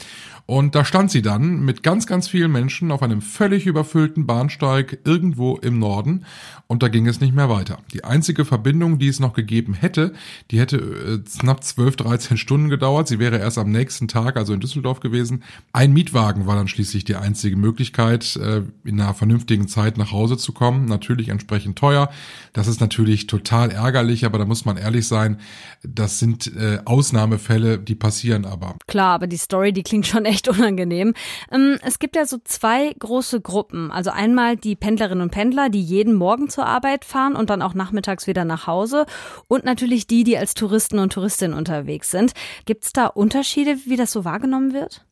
Und 0.50 0.74
da 0.74 0.82
stand 0.82 1.10
sie 1.10 1.20
dann 1.20 1.60
mit 1.60 1.82
ganz, 1.82 2.06
ganz 2.06 2.26
vielen 2.26 2.50
Menschen 2.50 2.90
auf 2.90 3.02
einem 3.02 3.20
völlig 3.20 3.66
überfüllten 3.66 4.26
Bahnsteig 4.26 5.00
irgendwo 5.04 5.58
im 5.58 5.78
Norden 5.78 6.24
und 6.68 6.82
da 6.82 6.88
ging 6.88 7.06
es 7.06 7.18
nicht 7.20 7.34
mehr 7.34 7.48
weiter. 7.48 7.78
Die 7.94 8.04
einzige 8.04 8.44
Verbindung, 8.44 8.98
die 8.98 9.08
es 9.08 9.20
noch 9.20 9.32
gegeben 9.32 9.72
hätte, 9.72 10.12
die 10.50 10.60
hätte 10.60 10.76
äh, 10.76 11.38
knapp 11.40 11.64
12, 11.64 11.96
13 11.96 12.36
Stunden 12.36 12.68
gedauert. 12.68 13.08
Sie 13.08 13.18
wäre 13.18 13.38
erst 13.38 13.56
am 13.56 13.70
nächsten 13.70 14.06
Tag, 14.06 14.36
also 14.36 14.52
in 14.52 14.60
Düsseldorf 14.60 15.00
gewesen. 15.00 15.44
Ein 15.72 15.94
Mietwagen 15.94 16.46
war 16.46 16.56
dann 16.56 16.68
schließlich 16.68 17.04
die 17.04 17.16
einzige 17.16 17.56
Möglichkeit, 17.56 18.36
äh, 18.36 18.62
in 18.84 19.00
einer 19.00 19.14
vernünftigen 19.14 19.66
Zeit 19.66 19.96
nach 19.96 20.12
Hause 20.12 20.36
zu 20.36 20.52
kommen. 20.52 20.84
Natürlich 20.84 21.30
entsprechend 21.30 21.78
teuer. 21.78 22.10
Das 22.52 22.68
ist 22.68 22.82
natürlich 22.82 23.26
total 23.26 23.70
ärgerlich, 23.70 24.26
aber 24.26 24.36
da 24.38 24.44
muss 24.44 24.66
man 24.66 24.76
ehrlich 24.76 25.08
sein, 25.08 25.40
das 25.82 26.18
sind 26.18 26.54
äh, 26.54 26.80
Ausnahmefälle, 26.84 27.78
die 27.78 27.94
passieren 27.94 28.44
aber. 28.44 28.76
Klar, 28.86 29.14
aber 29.14 29.26
die 29.26 29.38
Story, 29.38 29.72
die 29.72 29.82
klingt 29.82 30.06
schon 30.06 30.26
echt 30.26 30.37
echt 30.38 30.48
unangenehm. 30.48 31.14
Ähm, 31.50 31.78
es 31.82 31.98
gibt 31.98 32.16
ja 32.16 32.24
so 32.24 32.38
zwei 32.44 32.94
große 32.98 33.40
Gruppen. 33.40 33.90
Also 33.90 34.10
einmal 34.10 34.56
die 34.56 34.76
Pendlerinnen 34.76 35.22
und 35.22 35.30
Pendler, 35.30 35.68
die 35.68 35.82
jeden 35.82 36.14
Morgen 36.14 36.48
zur 36.48 36.66
Arbeit 36.66 37.04
fahren 37.04 37.34
und 37.34 37.50
dann 37.50 37.62
auch 37.62 37.74
nachmittags 37.74 38.26
wieder 38.26 38.44
nach 38.44 38.66
Hause. 38.66 39.06
Und 39.48 39.64
natürlich 39.64 40.06
die, 40.06 40.24
die 40.24 40.38
als 40.38 40.54
Touristen 40.54 40.98
und 40.98 41.12
Touristinnen 41.12 41.56
unterwegs 41.56 42.10
sind. 42.10 42.32
Gibt 42.64 42.84
es 42.84 42.92
da 42.92 43.06
Unterschiede, 43.06 43.78
wie 43.86 43.96
das 43.96 44.12
so 44.12 44.24
wahrgenommen 44.24 44.72
wird? 44.72 45.04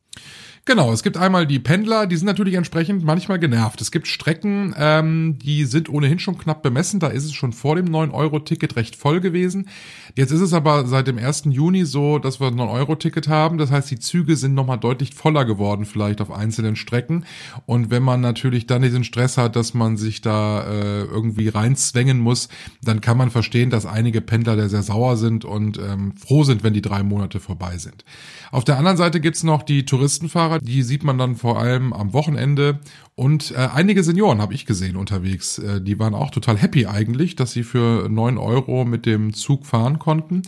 Genau, 0.67 0.91
es 0.91 1.01
gibt 1.01 1.15
einmal 1.15 1.47
die 1.47 1.59
Pendler, 1.59 2.07
die 2.07 2.17
sind 2.17 2.25
natürlich 2.25 2.55
entsprechend 2.55 3.01
manchmal 3.05 3.39
genervt. 3.39 3.79
Es 3.79 3.89
gibt 3.89 4.05
Strecken, 4.05 4.75
ähm, 4.77 5.39
die 5.39 5.63
sind 5.63 5.87
ohnehin 5.87 6.19
schon 6.19 6.37
knapp 6.37 6.61
bemessen. 6.61 6.99
Da 6.99 7.07
ist 7.07 7.23
es 7.23 7.31
schon 7.33 7.53
vor 7.53 7.77
dem 7.77 7.85
9-Euro-Ticket 7.85 8.75
recht 8.75 8.97
voll 8.97 9.21
gewesen. 9.21 9.69
Jetzt 10.17 10.31
ist 10.31 10.41
es 10.41 10.51
aber 10.51 10.85
seit 10.85 11.07
dem 11.07 11.17
1. 11.19 11.43
Juni 11.51 11.85
so, 11.85 12.19
dass 12.19 12.41
wir 12.41 12.47
ein 12.47 12.55
9-Euro-Ticket 12.55 13.29
haben. 13.29 13.57
Das 13.57 13.71
heißt, 13.71 13.89
die 13.91 13.99
Züge 13.99 14.35
sind 14.35 14.55
nochmal 14.55 14.77
deutlich 14.77 15.15
voller 15.15 15.45
geworden, 15.45 15.85
vielleicht 15.85 16.19
auf 16.19 16.31
einzelnen 16.31 16.75
Strecken. 16.75 17.23
Und 17.65 17.89
wenn 17.89 18.03
man 18.03 18.19
natürlich 18.19 18.67
dann 18.67 18.81
diesen 18.81 19.05
Stress 19.05 19.37
hat, 19.37 19.55
dass 19.55 19.73
man 19.73 19.95
sich 19.95 20.19
da 20.19 20.63
äh, 20.63 21.03
irgendwie 21.03 21.47
reinzwängen 21.47 22.19
muss, 22.19 22.49
dann 22.83 22.99
kann 22.99 23.17
man 23.17 23.31
verstehen, 23.31 23.69
dass 23.69 23.85
einige 23.85 24.19
Pendler 24.19 24.57
da 24.57 24.67
sehr 24.67 24.83
sauer 24.83 25.15
sind 25.15 25.45
und 25.45 25.77
ähm, 25.77 26.11
froh 26.17 26.43
sind, 26.43 26.61
wenn 26.63 26.73
die 26.73 26.81
drei 26.81 27.03
Monate 27.03 27.39
vorbei 27.39 27.77
sind. 27.77 28.03
Auf 28.51 28.65
der 28.65 28.77
anderen 28.77 28.97
Seite 28.97 29.21
gibt's 29.21 29.43
noch 29.43 29.63
die 29.63 29.85
Touristenfahrer, 29.85 30.56
die 30.61 30.83
sieht 30.83 31.03
man 31.03 31.17
dann 31.17 31.35
vor 31.35 31.59
allem 31.59 31.93
am 31.93 32.13
Wochenende. 32.13 32.79
Und 33.19 33.49
äh, 33.51 33.69
einige 33.73 34.03
Senioren 34.03 34.41
habe 34.41 34.53
ich 34.53 34.67
gesehen 34.67 34.95
unterwegs. 34.95 35.57
Äh, 35.57 35.81
die 35.81 35.97
waren 35.97 36.13
auch 36.13 36.29
total 36.29 36.55
happy 36.55 36.85
eigentlich, 36.85 37.35
dass 37.35 37.51
sie 37.51 37.63
für 37.63 38.07
neun 38.09 38.37
Euro 38.37 38.85
mit 38.85 39.07
dem 39.07 39.33
Zug 39.33 39.65
fahren 39.65 39.97
konnten. 39.97 40.43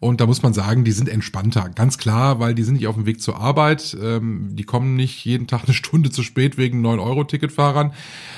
Und 0.00 0.22
da 0.22 0.26
muss 0.26 0.42
man 0.42 0.54
sagen, 0.54 0.84
die 0.84 0.92
sind 0.92 1.10
entspannter. 1.10 1.68
Ganz 1.68 1.98
klar, 1.98 2.40
weil 2.40 2.54
die 2.54 2.62
sind 2.62 2.76
nicht 2.76 2.86
auf 2.86 2.94
dem 2.94 3.04
Weg 3.04 3.20
zur 3.20 3.38
Arbeit. 3.38 3.94
Ähm, 4.02 4.48
die 4.52 4.64
kommen 4.64 4.96
nicht 4.96 5.22
jeden 5.26 5.46
Tag 5.46 5.62
eine 5.66 5.74
Stunde 5.74 6.10
zu 6.10 6.22
spät 6.22 6.56
wegen 6.56 6.80
neun 6.80 6.98
Euro 6.98 7.24
Ticketfahrern. 7.24 7.92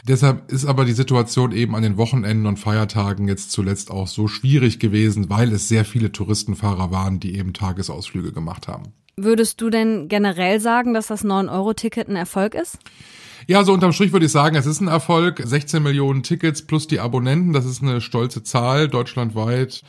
Deshalb 0.08 0.50
ist 0.50 0.66
aber 0.66 0.84
die 0.84 0.92
Situation 0.92 1.52
eben 1.52 1.76
an 1.76 1.82
den 1.84 1.96
Wochenenden 1.96 2.46
und 2.46 2.58
Feiertagen 2.58 3.28
jetzt 3.28 3.52
zuletzt 3.52 3.92
auch 3.92 4.08
so 4.08 4.26
schwierig 4.26 4.80
gewesen, 4.80 5.30
weil 5.30 5.52
es 5.52 5.68
sehr 5.68 5.84
viele 5.84 6.10
Touristenfahrer 6.10 6.90
waren, 6.90 7.20
die 7.20 7.36
eben 7.36 7.52
Tagesausflüge 7.52 8.32
gemacht 8.32 8.66
haben. 8.66 8.92
Würdest 9.18 9.62
du 9.62 9.70
denn 9.70 10.08
generell 10.08 10.60
sagen, 10.60 10.92
dass 10.92 11.06
das 11.06 11.24
9-Euro-Ticket 11.24 12.06
ein 12.06 12.16
Erfolg 12.16 12.54
ist? 12.54 12.78
Ja, 13.46 13.64
so 13.64 13.72
unterm 13.72 13.94
Strich 13.94 14.12
würde 14.12 14.26
ich 14.26 14.32
sagen, 14.32 14.56
es 14.56 14.66
ist 14.66 14.82
ein 14.82 14.88
Erfolg. 14.88 15.40
16 15.42 15.82
Millionen 15.82 16.22
Tickets 16.22 16.60
plus 16.60 16.86
die 16.86 17.00
Abonnenten, 17.00 17.54
das 17.54 17.64
ist 17.64 17.82
eine 17.82 18.02
stolze 18.02 18.42
Zahl 18.42 18.88
deutschlandweit. 18.88 19.82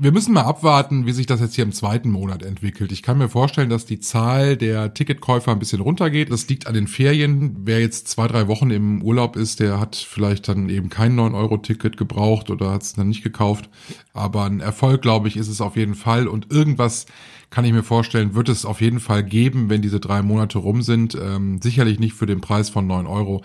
Wir 0.00 0.12
müssen 0.12 0.32
mal 0.32 0.42
abwarten, 0.42 1.06
wie 1.06 1.12
sich 1.12 1.26
das 1.26 1.40
jetzt 1.40 1.56
hier 1.56 1.64
im 1.64 1.72
zweiten 1.72 2.12
Monat 2.12 2.44
entwickelt. 2.44 2.92
Ich 2.92 3.02
kann 3.02 3.18
mir 3.18 3.28
vorstellen, 3.28 3.68
dass 3.68 3.84
die 3.84 3.98
Zahl 3.98 4.56
der 4.56 4.94
Ticketkäufer 4.94 5.50
ein 5.50 5.58
bisschen 5.58 5.80
runtergeht. 5.80 6.30
Das 6.30 6.48
liegt 6.48 6.68
an 6.68 6.74
den 6.74 6.86
Ferien. 6.86 7.56
Wer 7.64 7.80
jetzt 7.80 8.06
zwei, 8.06 8.28
drei 8.28 8.46
Wochen 8.46 8.70
im 8.70 9.02
Urlaub 9.02 9.34
ist, 9.34 9.58
der 9.58 9.80
hat 9.80 9.96
vielleicht 9.96 10.46
dann 10.46 10.68
eben 10.68 10.88
kein 10.88 11.18
9-Euro-Ticket 11.18 11.96
gebraucht 11.96 12.48
oder 12.48 12.70
hat 12.70 12.82
es 12.82 12.92
dann 12.92 13.08
nicht 13.08 13.24
gekauft. 13.24 13.70
Aber 14.12 14.44
ein 14.44 14.60
Erfolg, 14.60 15.02
glaube 15.02 15.26
ich, 15.26 15.36
ist 15.36 15.48
es 15.48 15.60
auf 15.60 15.74
jeden 15.74 15.96
Fall. 15.96 16.28
Und 16.28 16.52
irgendwas 16.52 17.06
kann 17.50 17.64
ich 17.64 17.72
mir 17.72 17.82
vorstellen, 17.82 18.36
wird 18.36 18.48
es 18.50 18.64
auf 18.64 18.80
jeden 18.80 19.00
Fall 19.00 19.24
geben, 19.24 19.68
wenn 19.68 19.82
diese 19.82 19.98
drei 19.98 20.22
Monate 20.22 20.58
rum 20.58 20.82
sind. 20.82 21.16
Ähm, 21.20 21.60
sicherlich 21.60 21.98
nicht 21.98 22.14
für 22.14 22.26
den 22.26 22.40
Preis 22.40 22.70
von 22.70 22.86
neun 22.86 23.08
Euro. 23.08 23.42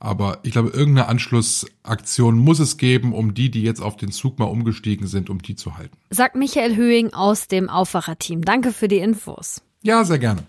Aber 0.00 0.38
ich 0.42 0.52
glaube, 0.52 0.70
irgendeine 0.70 1.08
Anschlussaktion 1.08 2.38
muss 2.38 2.58
es 2.58 2.78
geben, 2.78 3.12
um 3.12 3.34
die, 3.34 3.50
die 3.50 3.62
jetzt 3.62 3.80
auf 3.80 3.96
den 3.96 4.10
Zug 4.10 4.38
mal 4.38 4.46
umgestiegen 4.46 5.06
sind, 5.06 5.28
um 5.28 5.42
die 5.42 5.56
zu 5.56 5.76
halten. 5.76 5.96
Sagt 6.08 6.36
Michael 6.36 6.74
Höhing 6.74 7.12
aus 7.12 7.48
dem 7.48 7.68
Aufwacherteam. 7.68 8.42
Danke 8.42 8.72
für 8.72 8.88
die 8.88 8.98
Infos. 8.98 9.62
Ja, 9.82 10.02
sehr 10.04 10.18
gerne. 10.18 10.42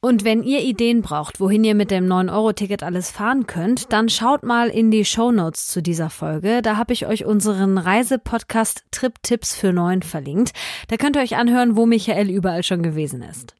Und 0.00 0.24
wenn 0.24 0.42
ihr 0.42 0.62
Ideen 0.62 1.02
braucht, 1.02 1.40
wohin 1.40 1.64
ihr 1.64 1.74
mit 1.74 1.90
dem 1.90 2.06
9-Euro-Ticket 2.06 2.82
alles 2.82 3.10
fahren 3.10 3.46
könnt, 3.46 3.92
dann 3.92 4.08
schaut 4.08 4.44
mal 4.44 4.68
in 4.68 4.90
die 4.90 5.04
Show 5.04 5.32
Notes 5.32 5.66
zu 5.66 5.82
dieser 5.82 6.10
Folge. 6.10 6.62
Da 6.62 6.76
habe 6.76 6.92
ich 6.92 7.06
euch 7.06 7.24
unseren 7.24 7.78
Reisepodcast 7.78 8.84
Trip-Tipps 8.92 9.56
für 9.56 9.72
9 9.72 10.02
verlinkt. 10.02 10.52
Da 10.88 10.96
könnt 10.96 11.16
ihr 11.16 11.22
euch 11.22 11.36
anhören, 11.36 11.74
wo 11.74 11.86
Michael 11.86 12.30
überall 12.30 12.62
schon 12.62 12.82
gewesen 12.82 13.22
ist. 13.22 13.56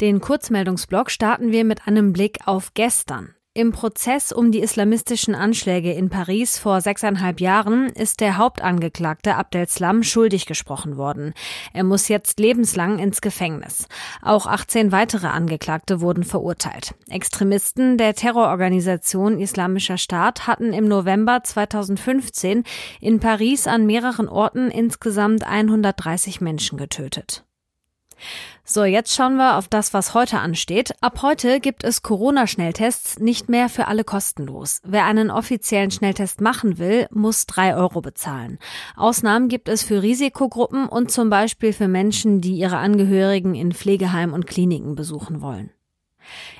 Den 0.00 0.20
Kurzmeldungsblock 0.20 1.10
starten 1.10 1.50
wir 1.50 1.64
mit 1.64 1.86
einem 1.86 2.12
Blick 2.12 2.38
auf 2.46 2.72
gestern. 2.74 3.35
Im 3.56 3.72
Prozess 3.72 4.32
um 4.32 4.52
die 4.52 4.60
islamistischen 4.60 5.34
Anschläge 5.34 5.90
in 5.90 6.10
Paris 6.10 6.58
vor 6.58 6.82
sechseinhalb 6.82 7.40
Jahren 7.40 7.86
ist 7.86 8.20
der 8.20 8.36
Hauptangeklagte 8.36 9.34
Abdel 9.34 9.66
schuldig 10.02 10.44
gesprochen 10.44 10.98
worden. 10.98 11.32
Er 11.72 11.82
muss 11.82 12.08
jetzt 12.08 12.38
lebenslang 12.38 12.98
ins 12.98 13.22
Gefängnis. 13.22 13.88
Auch 14.20 14.46
18 14.46 14.92
weitere 14.92 15.28
Angeklagte 15.28 16.02
wurden 16.02 16.22
verurteilt. 16.22 16.94
Extremisten 17.08 17.96
der 17.96 18.14
Terrororganisation 18.14 19.40
Islamischer 19.40 19.96
Staat 19.96 20.46
hatten 20.46 20.74
im 20.74 20.86
November 20.86 21.42
2015 21.42 22.62
in 23.00 23.20
Paris 23.20 23.66
an 23.66 23.86
mehreren 23.86 24.28
Orten 24.28 24.70
insgesamt 24.70 25.46
130 25.46 26.42
Menschen 26.42 26.76
getötet. 26.76 27.46
So, 28.68 28.84
jetzt 28.84 29.14
schauen 29.14 29.36
wir 29.36 29.58
auf 29.58 29.68
das, 29.68 29.94
was 29.94 30.12
heute 30.12 30.40
ansteht. 30.40 30.92
Ab 31.00 31.22
heute 31.22 31.60
gibt 31.60 31.84
es 31.84 32.02
Corona-Schnelltests 32.02 33.20
nicht 33.20 33.48
mehr 33.48 33.68
für 33.68 33.86
alle 33.86 34.02
kostenlos. 34.02 34.80
Wer 34.84 35.04
einen 35.04 35.30
offiziellen 35.30 35.92
Schnelltest 35.92 36.40
machen 36.40 36.76
will, 36.76 37.06
muss 37.12 37.46
drei 37.46 37.76
Euro 37.76 38.00
bezahlen. 38.00 38.58
Ausnahmen 38.96 39.46
gibt 39.48 39.68
es 39.68 39.84
für 39.84 40.02
Risikogruppen 40.02 40.88
und 40.88 41.12
zum 41.12 41.30
Beispiel 41.30 41.72
für 41.72 41.86
Menschen, 41.86 42.40
die 42.40 42.56
ihre 42.56 42.78
Angehörigen 42.78 43.54
in 43.54 43.70
Pflegeheimen 43.70 44.34
und 44.34 44.48
Kliniken 44.48 44.96
besuchen 44.96 45.40
wollen. 45.40 45.70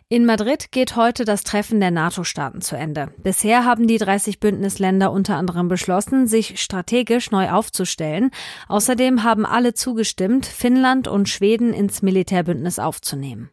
In 0.09 0.25
Madrid 0.25 0.71
geht 0.71 0.95
heute 0.95 1.25
das 1.25 1.43
Treffen 1.43 1.81
der 1.81 1.91
NATO-Staaten 1.91 2.61
zu 2.61 2.77
Ende. 2.77 3.09
Bisher 3.25 3.65
haben 3.65 3.89
die 3.89 3.99
30 3.99 4.39
Bündnisländer 4.39 5.11
unter 5.11 5.37
anderem 5.37 5.67
beschlossen, 5.67 6.29
sich 6.29 6.63
strategisch 6.63 7.33
neu 7.33 7.51
aufzustellen. 7.51 8.31
Außerdem 8.69 9.25
haben 9.25 9.45
alle 9.45 9.75
zugestimmt, 9.75 10.47
Finnland 10.47 11.09
und 11.09 11.29
Schweden 11.29 11.73
ins 11.73 12.03
Militärbündnis 12.03 12.79
aufzunehmen. 12.79 13.51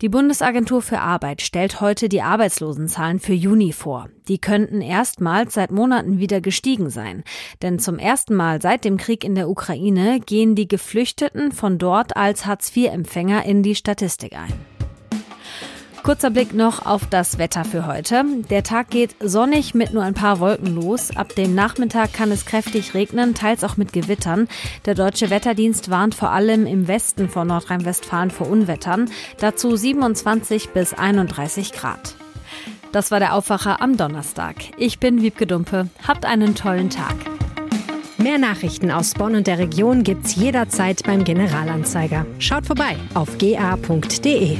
Die 0.00 0.08
Bundesagentur 0.08 0.82
für 0.82 1.00
Arbeit 1.00 1.42
stellt 1.42 1.80
heute 1.80 2.08
die 2.08 2.22
Arbeitslosenzahlen 2.22 3.18
für 3.18 3.32
Juni 3.32 3.72
vor. 3.72 4.08
Die 4.28 4.38
könnten 4.40 4.80
erstmals 4.80 5.54
seit 5.54 5.70
Monaten 5.70 6.18
wieder 6.18 6.40
gestiegen 6.40 6.90
sein. 6.90 7.24
Denn 7.62 7.78
zum 7.78 7.98
ersten 7.98 8.34
Mal 8.34 8.62
seit 8.62 8.84
dem 8.84 8.96
Krieg 8.96 9.24
in 9.24 9.34
der 9.34 9.48
Ukraine 9.48 10.20
gehen 10.20 10.54
die 10.54 10.68
Geflüchteten 10.68 11.52
von 11.52 11.78
dort 11.78 12.16
als 12.16 12.46
Hartz-IV-Empfänger 12.46 13.44
in 13.44 13.62
die 13.62 13.74
Statistik 13.74 14.34
ein. 14.34 14.77
Kurzer 16.08 16.30
Blick 16.30 16.54
noch 16.54 16.86
auf 16.86 17.04
das 17.04 17.36
Wetter 17.36 17.66
für 17.66 17.86
heute. 17.86 18.24
Der 18.48 18.62
Tag 18.62 18.88
geht 18.88 19.14
sonnig 19.20 19.74
mit 19.74 19.92
nur 19.92 20.02
ein 20.02 20.14
paar 20.14 20.40
Wolken 20.40 20.74
los. 20.74 21.14
Ab 21.14 21.34
dem 21.34 21.54
Nachmittag 21.54 22.14
kann 22.14 22.32
es 22.32 22.46
kräftig 22.46 22.94
regnen, 22.94 23.34
teils 23.34 23.62
auch 23.62 23.76
mit 23.76 23.92
Gewittern. 23.92 24.48
Der 24.86 24.94
deutsche 24.94 25.28
Wetterdienst 25.28 25.90
warnt 25.90 26.14
vor 26.14 26.30
allem 26.30 26.66
im 26.66 26.88
Westen 26.88 27.28
von 27.28 27.48
Nordrhein-Westfalen 27.48 28.30
vor 28.30 28.48
Unwettern. 28.48 29.10
Dazu 29.38 29.76
27 29.76 30.70
bis 30.70 30.94
31 30.94 31.72
Grad. 31.72 32.14
Das 32.90 33.10
war 33.10 33.18
der 33.18 33.34
Aufwacher 33.34 33.82
am 33.82 33.98
Donnerstag. 33.98 34.56
Ich 34.78 34.98
bin 35.00 35.20
Wiebke 35.20 35.46
Dumpe. 35.46 35.88
Habt 36.06 36.24
einen 36.24 36.54
tollen 36.54 36.88
Tag. 36.88 37.16
Mehr 38.16 38.38
Nachrichten 38.38 38.90
aus 38.90 39.12
Bonn 39.12 39.36
und 39.36 39.46
der 39.46 39.58
Region 39.58 40.04
gibt's 40.04 40.36
jederzeit 40.36 41.02
beim 41.02 41.24
Generalanzeiger. 41.24 42.24
Schaut 42.38 42.64
vorbei 42.64 42.96
auf 43.12 43.36
ga.de. 43.36 44.56